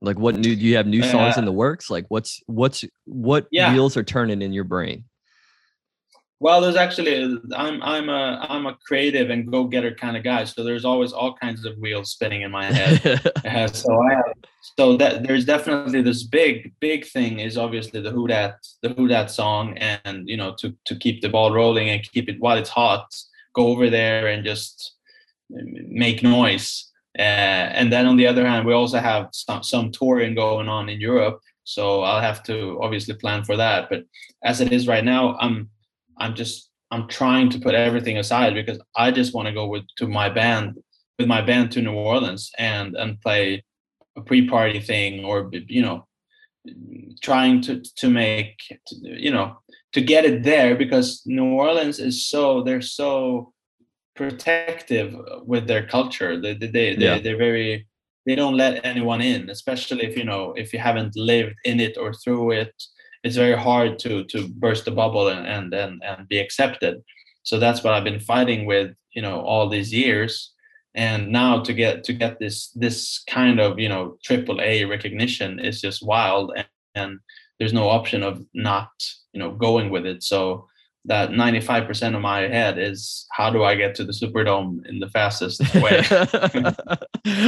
Like, 0.00 0.18
what 0.18 0.36
new? 0.36 0.54
Do 0.54 0.64
you 0.64 0.76
have 0.76 0.86
new 0.86 1.02
songs 1.02 1.36
in 1.36 1.44
the 1.44 1.52
works? 1.52 1.90
Like, 1.90 2.06
what's 2.08 2.40
what's 2.46 2.84
what 3.04 3.44
Uh, 3.44 3.48
Yeah. 3.50 3.72
wheels 3.72 3.96
are 3.96 4.04
turning 4.04 4.40
in 4.42 4.52
your 4.52 4.64
brain? 4.64 5.04
Well, 6.40 6.60
there's 6.60 6.76
actually 6.76 7.40
I'm 7.56 7.82
I'm 7.82 8.08
a 8.08 8.46
I'm 8.48 8.66
a 8.66 8.78
creative 8.86 9.30
and 9.30 9.50
go 9.50 9.64
getter 9.64 9.92
kind 9.94 10.16
of 10.16 10.22
guy, 10.22 10.44
so 10.44 10.62
there's 10.62 10.84
always 10.84 11.12
all 11.12 11.34
kinds 11.34 11.64
of 11.64 11.76
wheels 11.78 12.12
spinning 12.12 12.42
in 12.42 12.50
my 12.50 12.66
head. 12.66 13.20
Uh, 13.48 13.66
so 13.66 13.90
I 14.02 14.20
so 14.76 14.96
that 14.96 15.22
there's 15.22 15.44
definitely 15.44 16.02
this 16.02 16.22
big 16.22 16.72
big 16.80 17.06
thing 17.06 17.40
is 17.40 17.56
obviously 17.56 18.00
the 18.00 18.10
who 18.10 18.26
dat 18.26 18.56
the 18.82 18.90
who 18.90 19.08
dat 19.08 19.30
song 19.30 19.76
and 19.78 20.28
you 20.28 20.36
know 20.36 20.54
to 20.58 20.74
to 20.84 20.96
keep 20.96 21.20
the 21.22 21.28
ball 21.28 21.52
rolling 21.52 21.88
and 21.88 22.02
keep 22.12 22.28
it 22.28 22.40
while 22.40 22.58
it's 22.58 22.68
hot 22.68 23.06
go 23.54 23.68
over 23.68 23.88
there 23.88 24.26
and 24.26 24.44
just 24.44 24.96
make 25.50 26.22
noise 26.22 26.90
uh, 27.18 27.22
and 27.78 27.92
then 27.92 28.06
on 28.06 28.16
the 28.16 28.26
other 28.26 28.46
hand 28.46 28.66
we 28.66 28.72
also 28.72 28.98
have 28.98 29.28
some 29.32 29.62
some 29.62 29.90
touring 29.90 30.34
going 30.34 30.68
on 30.68 30.88
in 30.88 31.00
Europe 31.00 31.40
so 31.64 32.02
I'll 32.02 32.20
have 32.20 32.42
to 32.44 32.78
obviously 32.82 33.14
plan 33.14 33.44
for 33.44 33.56
that 33.56 33.88
but 33.88 34.04
as 34.44 34.60
it 34.60 34.72
is 34.72 34.86
right 34.86 35.04
now 35.04 35.36
I'm 35.38 35.70
I'm 36.18 36.34
just 36.34 36.70
I'm 36.90 37.06
trying 37.08 37.50
to 37.50 37.58
put 37.58 37.74
everything 37.74 38.16
aside 38.18 38.54
because 38.54 38.80
I 38.96 39.10
just 39.10 39.34
want 39.34 39.46
to 39.48 39.54
go 39.54 39.66
with 39.66 39.84
to 39.98 40.06
my 40.06 40.28
band 40.28 40.76
with 41.18 41.28
my 41.28 41.42
band 41.42 41.72
to 41.72 41.82
New 41.82 41.92
Orleans 41.92 42.50
and 42.58 42.94
and 42.96 43.20
play 43.20 43.64
a 44.16 44.22
pre-party 44.22 44.80
thing 44.80 45.24
or 45.24 45.50
you 45.52 45.82
know 45.82 46.06
trying 47.22 47.60
to 47.62 47.82
to 47.96 48.10
make 48.10 48.54
you 49.02 49.30
know 49.30 49.58
to 49.92 50.00
get 50.00 50.24
it 50.24 50.42
there 50.42 50.74
because 50.76 51.22
New 51.26 51.52
Orleans 51.64 51.98
is 51.98 52.26
so 52.28 52.62
they're 52.62 52.82
so 52.82 53.52
protective 54.16 55.14
with 55.44 55.66
their 55.66 55.86
culture 55.86 56.40
they 56.40 56.54
they, 56.54 56.66
they 56.68 56.96
Yeah. 56.96 57.18
they're 57.18 57.36
very 57.48 57.86
they 58.26 58.34
don't 58.34 58.56
let 58.56 58.84
anyone 58.84 59.20
in 59.20 59.48
especially 59.50 60.04
if 60.04 60.16
you 60.16 60.24
know 60.24 60.52
if 60.62 60.72
you 60.72 60.78
haven't 60.80 61.14
lived 61.16 61.56
in 61.64 61.80
it 61.80 61.96
or 61.96 62.12
through 62.12 62.50
it 62.62 62.74
it's 63.24 63.36
very 63.36 63.56
hard 63.56 63.98
to 63.98 64.24
to 64.24 64.48
burst 64.48 64.84
the 64.84 64.90
bubble 64.90 65.28
and 65.28 65.46
and 65.46 65.74
and, 65.74 66.02
and 66.04 66.28
be 66.28 66.38
accepted 66.38 67.02
so 67.42 67.58
that's 67.58 67.82
what 67.82 67.94
i've 67.94 68.04
been 68.04 68.20
fighting 68.20 68.66
with 68.66 68.94
you 69.14 69.22
know 69.22 69.40
all 69.40 69.68
these 69.68 69.92
years 69.92 70.52
and 70.94 71.30
now 71.30 71.60
to 71.60 71.72
get 71.72 72.04
to 72.04 72.12
get 72.12 72.38
this 72.38 72.70
this 72.72 73.22
kind 73.28 73.60
of 73.60 73.78
you 73.78 73.88
know 73.88 74.16
triple 74.24 74.60
a 74.60 74.84
recognition 74.84 75.58
is 75.58 75.80
just 75.80 76.04
wild 76.04 76.52
and, 76.56 76.66
and 76.94 77.18
there's 77.58 77.72
no 77.72 77.88
option 77.88 78.22
of 78.22 78.44
not 78.54 78.90
you 79.32 79.40
know 79.40 79.50
going 79.50 79.90
with 79.90 80.06
it 80.06 80.22
so 80.22 80.66
that 81.04 81.30
95% 81.30 82.16
of 82.16 82.20
my 82.20 82.40
head 82.40 82.76
is 82.78 83.26
how 83.32 83.48
do 83.48 83.62
i 83.64 83.74
get 83.74 83.94
to 83.94 84.04
the 84.04 84.12
superdome 84.12 84.84
in 84.86 84.98
the 84.98 85.08
fastest 85.08 85.62
way 85.74 86.02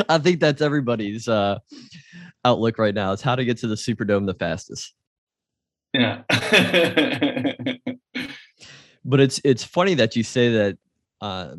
I 0.09 0.19
think 0.19 0.41
that's 0.41 0.63
everybody's 0.63 1.29
uh, 1.29 1.59
outlook 2.45 2.79
right 2.79 2.95
now. 2.95 3.13
Is 3.13 3.23
how 3.23 3.37
to 3.37 3.45
get 3.45 3.59
to 3.59 3.67
the 3.67 3.75
Superdome 3.75 4.27
the 4.27 4.35
fastest. 4.35 4.95
Yeah 5.93 6.23
But 9.05 9.21
it's 9.21 9.41
it's 9.45 9.65
funny 9.65 9.95
that 9.95 10.17
you 10.17 10.23
say 10.23 10.53
that 10.53 10.79
uh, 11.21 11.55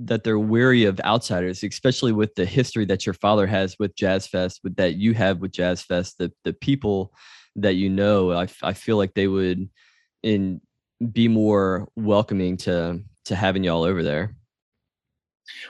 that 0.00 0.24
they're 0.24 0.38
weary 0.38 0.84
of 0.84 1.00
outsiders, 1.00 1.62
especially 1.62 2.12
with 2.12 2.34
the 2.34 2.46
history 2.46 2.84
that 2.86 3.06
your 3.06 3.14
father 3.14 3.46
has 3.46 3.78
with 3.78 3.94
Jazz 3.94 4.26
Fest, 4.26 4.60
with 4.62 4.76
that 4.76 4.94
you 4.94 5.14
have 5.14 5.38
with 5.38 5.52
Jazz 5.52 5.82
Fest. 5.82 6.18
The 6.18 6.32
the 6.44 6.52
people 6.52 7.12
that 7.56 7.74
you 7.74 7.90
know, 7.90 8.32
I 8.32 8.48
I 8.62 8.72
feel 8.72 8.96
like 8.96 9.14
they 9.14 9.28
would 9.28 9.68
in 10.22 10.60
be 11.12 11.28
more 11.28 11.88
welcoming 11.96 12.56
to 12.58 13.02
to 13.26 13.34
having 13.34 13.64
y'all 13.64 13.84
over 13.84 14.02
there. 14.02 14.34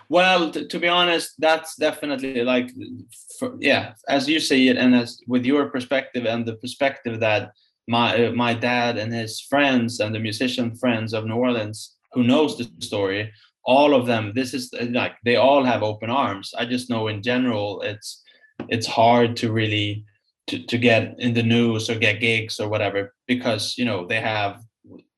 Well, 0.09 0.50
t- 0.50 0.66
to 0.68 0.79
be 0.79 0.88
honest, 0.88 1.35
that's 1.38 1.76
definitely 1.76 2.42
like, 2.42 2.70
for, 3.38 3.57
yeah, 3.61 3.92
as 4.09 4.26
you 4.26 4.40
say 4.40 4.68
it, 4.68 4.79
and 4.79 4.94
as 4.94 5.20
with 5.26 5.44
your 5.44 5.68
perspective 5.68 6.24
and 6.24 6.46
the 6.46 6.55
perspective 6.55 7.20
that 7.20 7.52
my 7.88 8.27
uh, 8.27 8.33
my 8.33 8.53
dad 8.55 8.99
and 8.99 9.12
his 9.12 9.40
friends 9.40 10.01
and 10.01 10.14
the 10.14 10.18
musician 10.20 10.75
friends 10.77 11.12
of 11.12 11.25
New 11.25 11.37
Orleans 11.37 11.96
who 12.12 12.22
knows 12.25 12.57
the 12.57 12.64
story, 12.85 13.33
all 13.64 13.94
of 13.94 14.07
them, 14.07 14.33
this 14.35 14.55
is 14.55 14.72
uh, 14.81 14.87
like 14.90 15.12
they 15.25 15.37
all 15.37 15.64
have 15.64 15.83
open 15.83 16.11
arms. 16.11 16.53
I 16.59 16.64
just 16.64 16.88
know 16.90 17.09
in 17.09 17.22
general, 17.22 17.83
it's 17.83 18.22
it's 18.68 18.87
hard 18.87 19.37
to 19.37 19.53
really 19.53 20.05
to, 20.49 20.59
to 20.64 20.79
get 20.79 21.14
in 21.18 21.35
the 21.35 21.42
news 21.42 21.90
or 21.90 21.96
get 21.99 22.20
gigs 22.20 22.59
or 22.61 22.68
whatever 22.68 23.12
because 23.27 23.77
you 23.79 23.85
know 23.85 24.07
they 24.07 24.20
have 24.20 24.61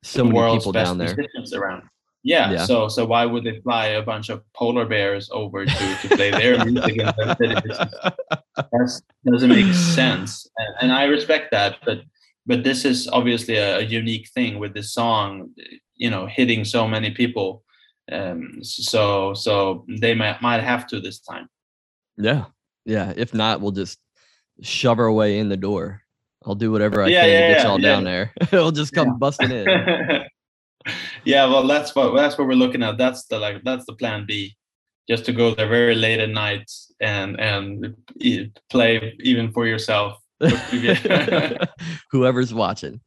So 0.03 0.19
the 0.19 0.25
many 0.25 0.37
world's 0.39 0.65
people 0.65 0.73
best 0.73 0.89
down 0.91 0.99
there. 0.99 1.15
musicians 1.17 1.53
around. 1.55 1.83
Yeah, 2.25 2.51
Yeah. 2.53 2.65
So 2.67 2.89
so 2.89 3.07
why 3.07 3.25
would 3.27 3.45
they 3.45 3.61
fly 3.61 3.87
a 3.89 4.03
bunch 4.03 4.29
of 4.29 4.43
polar 4.55 4.85
bears 4.87 5.31
over 5.33 5.65
to, 5.65 5.87
to 6.03 6.09
play 6.17 6.31
their 6.31 6.63
music 6.65 6.97
in 6.99 7.07
the 7.07 7.37
city? 7.41 7.55
This 7.67 7.79
is- 7.79 9.03
That 9.25 9.33
doesn't 9.33 9.49
make 9.51 9.73
sense, 9.75 10.47
and, 10.59 10.73
and 10.81 10.93
I 10.93 11.05
respect 11.05 11.51
that. 11.53 11.77
But 11.87 11.99
but 12.49 12.65
this 12.65 12.85
is 12.87 13.07
obviously 13.09 13.57
a, 13.57 13.79
a 13.79 13.83
unique 13.83 14.29
thing 14.31 14.59
with 14.59 14.73
this 14.73 14.93
song, 14.93 15.51
you 15.97 16.11
know, 16.11 16.27
hitting 16.27 16.65
so 16.65 16.89
many 16.89 17.11
people. 17.11 17.63
Um, 18.11 18.59
so 18.63 19.35
so 19.35 19.85
they 20.01 20.15
might 20.15 20.41
might 20.41 20.63
have 20.63 20.87
to 20.89 21.01
this 21.01 21.21
time. 21.21 21.49
Yeah. 22.17 22.47
Yeah. 22.87 23.13
If 23.15 23.35
not, 23.35 23.61
we'll 23.61 23.73
just 23.73 23.99
shove 24.63 24.99
our 24.99 25.13
way 25.13 25.39
in 25.39 25.51
the 25.51 25.59
door. 25.59 26.03
I'll 26.47 26.55
do 26.55 26.73
whatever 26.73 27.03
I 27.03 27.09
Yeah, 27.09 27.21
can 27.21 27.31
yeah, 27.31 27.41
to 27.41 27.55
get 27.55 27.63
y'all 27.65 27.81
yeah. 27.81 27.89
down 27.89 28.05
there. 28.05 28.33
It'll 28.41 28.73
just 28.73 28.95
come 28.95 29.19
busting 29.19 29.51
in. 29.51 29.67
yeah, 31.25 31.45
well, 31.45 31.67
that's 31.67 31.95
what 31.95 32.15
that's 32.15 32.39
what 32.39 32.49
we're 32.49 32.55
looking 32.55 32.83
at. 32.83 32.97
That's 32.97 33.27
the 33.27 33.39
like 33.39 33.63
that's 33.63 33.85
the 33.85 33.93
plan 33.95 34.25
B, 34.27 34.57
just 35.07 35.27
to 35.27 35.33
go 35.33 35.55
there 35.55 35.69
very 35.69 35.95
late 35.95 36.21
at 36.21 36.31
night 36.31 36.71
and 37.01 37.39
and 37.39 37.95
play 38.71 39.15
even 39.21 39.53
for 39.53 39.67
yourself. 39.67 40.19
Whoever's 42.11 42.55
watching. 42.55 43.01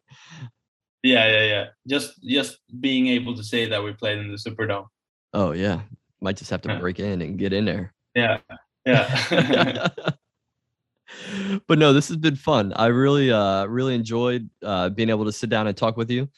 Yeah, 1.04 1.28
yeah, 1.28 1.44
yeah. 1.46 1.66
Just 1.88 2.22
just 2.24 2.58
being 2.80 3.08
able 3.08 3.36
to 3.36 3.44
say 3.44 3.68
that 3.68 3.84
we 3.84 3.94
played 3.94 4.20
in 4.20 4.32
the 4.32 4.38
Superdome. 4.38 4.88
Oh 5.34 5.52
yeah. 5.52 5.82
Might 6.22 6.38
just 6.38 6.52
have 6.52 6.62
to 6.62 6.70
Yeah. 6.70 6.80
break 6.80 7.00
in 7.00 7.22
and 7.22 7.38
get 7.40 7.54
in 7.54 7.66
there. 7.66 7.94
Yeah, 8.14 8.40
yeah. 8.86 9.88
but 11.68 11.80
no, 11.80 11.94
this 11.94 12.08
has 12.10 12.18
been 12.18 12.36
fun. 12.36 12.74
I 12.76 12.88
really, 12.88 13.32
uh, 13.32 13.66
really 13.66 13.96
enjoyed 13.96 14.50
uh, 14.64 14.90
being 14.90 15.10
able 15.10 15.26
to 15.26 15.32
sit 15.32 15.50
down 15.50 15.68
and 15.68 15.76
talk 15.76 15.98
with 15.98 16.12
you. 16.12 16.30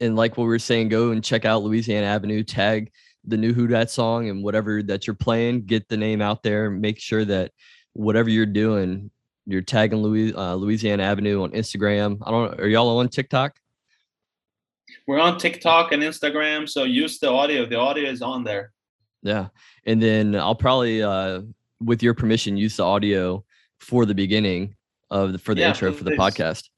And 0.00 0.14
like 0.14 0.36
what 0.36 0.44
we 0.44 0.50
were 0.50 0.58
saying, 0.58 0.90
go 0.90 1.10
and 1.10 1.24
check 1.24 1.44
out 1.44 1.62
Louisiana 1.62 2.06
Avenue. 2.06 2.44
Tag 2.44 2.92
the 3.24 3.36
new 3.36 3.52
Who 3.52 3.66
Dat 3.66 3.90
song 3.90 4.28
and 4.28 4.42
whatever 4.44 4.82
that 4.84 5.06
you're 5.06 5.14
playing. 5.14 5.62
Get 5.66 5.88
the 5.88 5.96
name 5.96 6.22
out 6.22 6.42
there. 6.42 6.70
Make 6.70 6.98
sure 7.00 7.24
that 7.24 7.52
whatever 7.94 8.28
you're 8.30 8.46
doing, 8.46 9.10
you're 9.52 9.62
tagging 9.62 10.00
Louis, 10.02 10.34
uh, 10.34 10.54
Louisiana 10.54 11.02
Avenue 11.02 11.42
on 11.42 11.50
Instagram. 11.52 12.18
I 12.24 12.30
don't. 12.30 12.60
Are 12.60 12.68
y'all 12.68 12.98
on 12.98 13.08
TikTok? 13.08 13.56
We're 15.06 15.20
on 15.20 15.38
TikTok 15.38 15.92
and 15.92 16.02
Instagram, 16.02 16.68
so 16.68 16.84
use 16.84 17.18
the 17.18 17.30
audio. 17.30 17.66
The 17.66 17.76
audio 17.76 18.08
is 18.10 18.22
on 18.22 18.44
there. 18.44 18.72
Yeah. 19.22 19.48
And 19.84 20.02
then 20.02 20.34
I'll 20.34 20.54
probably, 20.54 21.02
uh, 21.02 21.42
with 21.80 22.02
your 22.02 22.14
permission, 22.14 22.56
use 22.56 22.76
the 22.76 22.84
audio 22.84 23.44
for 23.78 24.06
the 24.06 24.14
beginning 24.14 24.76
of 25.10 25.32
the, 25.32 25.38
for 25.38 25.54
the 25.54 25.60
Yeah, 25.62 25.68
intro 25.68 25.92
for 25.92 26.04
the 26.04 26.10
please. 26.12 26.18
podcast. 26.18 26.68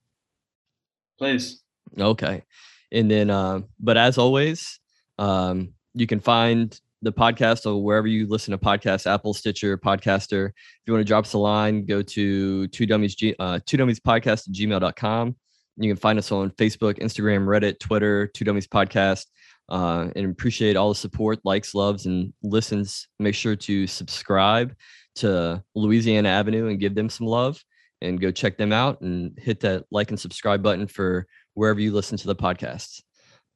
Please. 1.18 1.62
Okay. 1.98 2.42
And 2.90 3.10
then, 3.10 3.30
uh, 3.30 3.60
but 3.80 3.96
as 3.96 4.18
always, 4.18 4.78
um, 5.18 5.74
you 5.94 6.06
can 6.06 6.20
find 6.20 6.78
the 7.02 7.12
podcast 7.12 7.66
or 7.66 7.82
wherever 7.82 8.06
you 8.06 8.26
listen 8.28 8.52
to 8.52 8.58
podcasts, 8.58 9.12
Apple, 9.12 9.34
Stitcher, 9.34 9.76
Podcaster. 9.76 10.46
If 10.48 10.80
you 10.86 10.92
want 10.92 11.00
to 11.00 11.08
drop 11.08 11.24
us 11.24 11.32
a 11.32 11.38
line, 11.38 11.84
go 11.84 12.00
to 12.00 12.68
two 12.68 12.86
dummies, 12.86 13.16
uh, 13.38 13.60
two 13.66 13.76
dummies 13.76 14.00
podcast 14.00 14.48
at 14.48 14.54
gmail.com. 14.54 15.36
You 15.76 15.90
can 15.90 16.00
find 16.00 16.18
us 16.18 16.30
on 16.30 16.50
Facebook, 16.50 17.00
Instagram, 17.00 17.46
Reddit, 17.46 17.80
Twitter, 17.80 18.28
two 18.28 18.44
dummies 18.44 18.68
podcast. 18.68 19.26
Uh, 19.68 20.08
and 20.16 20.30
appreciate 20.30 20.76
all 20.76 20.90
the 20.90 20.94
support, 20.94 21.38
likes, 21.44 21.74
loves, 21.74 22.06
and 22.06 22.32
listens. 22.42 23.08
Make 23.18 23.34
sure 23.34 23.56
to 23.56 23.86
subscribe 23.86 24.74
to 25.16 25.62
Louisiana 25.74 26.28
Avenue 26.28 26.68
and 26.68 26.80
give 26.80 26.94
them 26.94 27.08
some 27.08 27.26
love 27.26 27.62
and 28.00 28.20
go 28.20 28.30
check 28.30 28.58
them 28.58 28.72
out 28.72 29.00
and 29.00 29.38
hit 29.38 29.60
that 29.60 29.84
like 29.90 30.10
and 30.10 30.20
subscribe 30.20 30.62
button 30.62 30.86
for 30.86 31.26
wherever 31.54 31.80
you 31.80 31.92
listen 31.92 32.18
to 32.18 32.26
the 32.26 32.36
podcasts. 32.36 33.00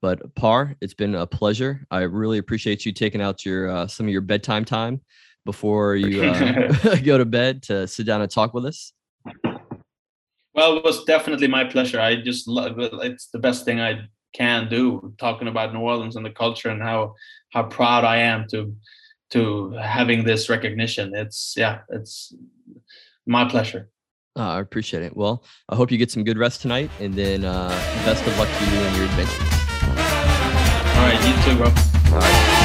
But 0.02 0.34
Par, 0.34 0.76
it's 0.80 0.94
been 0.94 1.14
a 1.14 1.26
pleasure. 1.26 1.86
I 1.90 2.02
really 2.02 2.38
appreciate 2.38 2.84
you 2.84 2.92
taking 2.92 3.20
out 3.20 3.44
your 3.44 3.70
uh, 3.70 3.86
some 3.86 4.06
of 4.06 4.12
your 4.12 4.20
bedtime 4.20 4.64
time 4.64 5.00
before 5.44 5.96
you 5.96 6.24
uh, 6.24 6.96
go 7.04 7.18
to 7.18 7.24
bed 7.24 7.62
to 7.64 7.86
sit 7.86 8.06
down 8.06 8.20
and 8.20 8.30
talk 8.30 8.52
with 8.52 8.66
us. 8.66 8.92
Well, 10.54 10.78
it 10.78 10.84
was 10.84 11.04
definitely 11.04 11.48
my 11.48 11.64
pleasure. 11.64 12.00
I 12.00 12.16
just 12.16 12.48
love 12.48 12.78
it. 12.78 12.92
It's 13.02 13.28
the 13.28 13.38
best 13.38 13.64
thing 13.64 13.80
I 13.80 14.08
can 14.34 14.68
do, 14.68 15.14
talking 15.18 15.48
about 15.48 15.72
New 15.72 15.80
Orleans 15.80 16.16
and 16.16 16.24
the 16.24 16.30
culture 16.30 16.68
and 16.68 16.82
how 16.82 17.14
how 17.52 17.64
proud 17.64 18.04
I 18.04 18.18
am 18.18 18.46
to 18.50 18.74
to 19.30 19.72
having 19.72 20.24
this 20.24 20.48
recognition. 20.48 21.14
It's 21.14 21.54
yeah, 21.56 21.80
it's 21.88 22.34
my 23.26 23.48
pleasure. 23.48 23.90
Uh, 24.36 24.48
I 24.48 24.60
appreciate 24.60 25.02
it. 25.02 25.16
Well, 25.16 25.44
I 25.70 25.76
hope 25.76 25.90
you 25.90 25.96
get 25.96 26.10
some 26.10 26.24
good 26.24 26.36
rest 26.36 26.60
tonight, 26.60 26.90
and 27.00 27.14
then 27.14 27.44
uh, 27.44 27.68
best 28.04 28.26
of 28.26 28.38
luck 28.38 28.48
to 28.48 28.64
you 28.70 28.80
and 28.80 28.96
your 28.96 29.06
adventures. 29.06 29.55
All 31.06 31.12
right, 31.12 31.24
you 31.24 31.34
too, 31.44 31.56
bro. 31.56 31.66
All 31.66 32.18
right. 32.18 32.55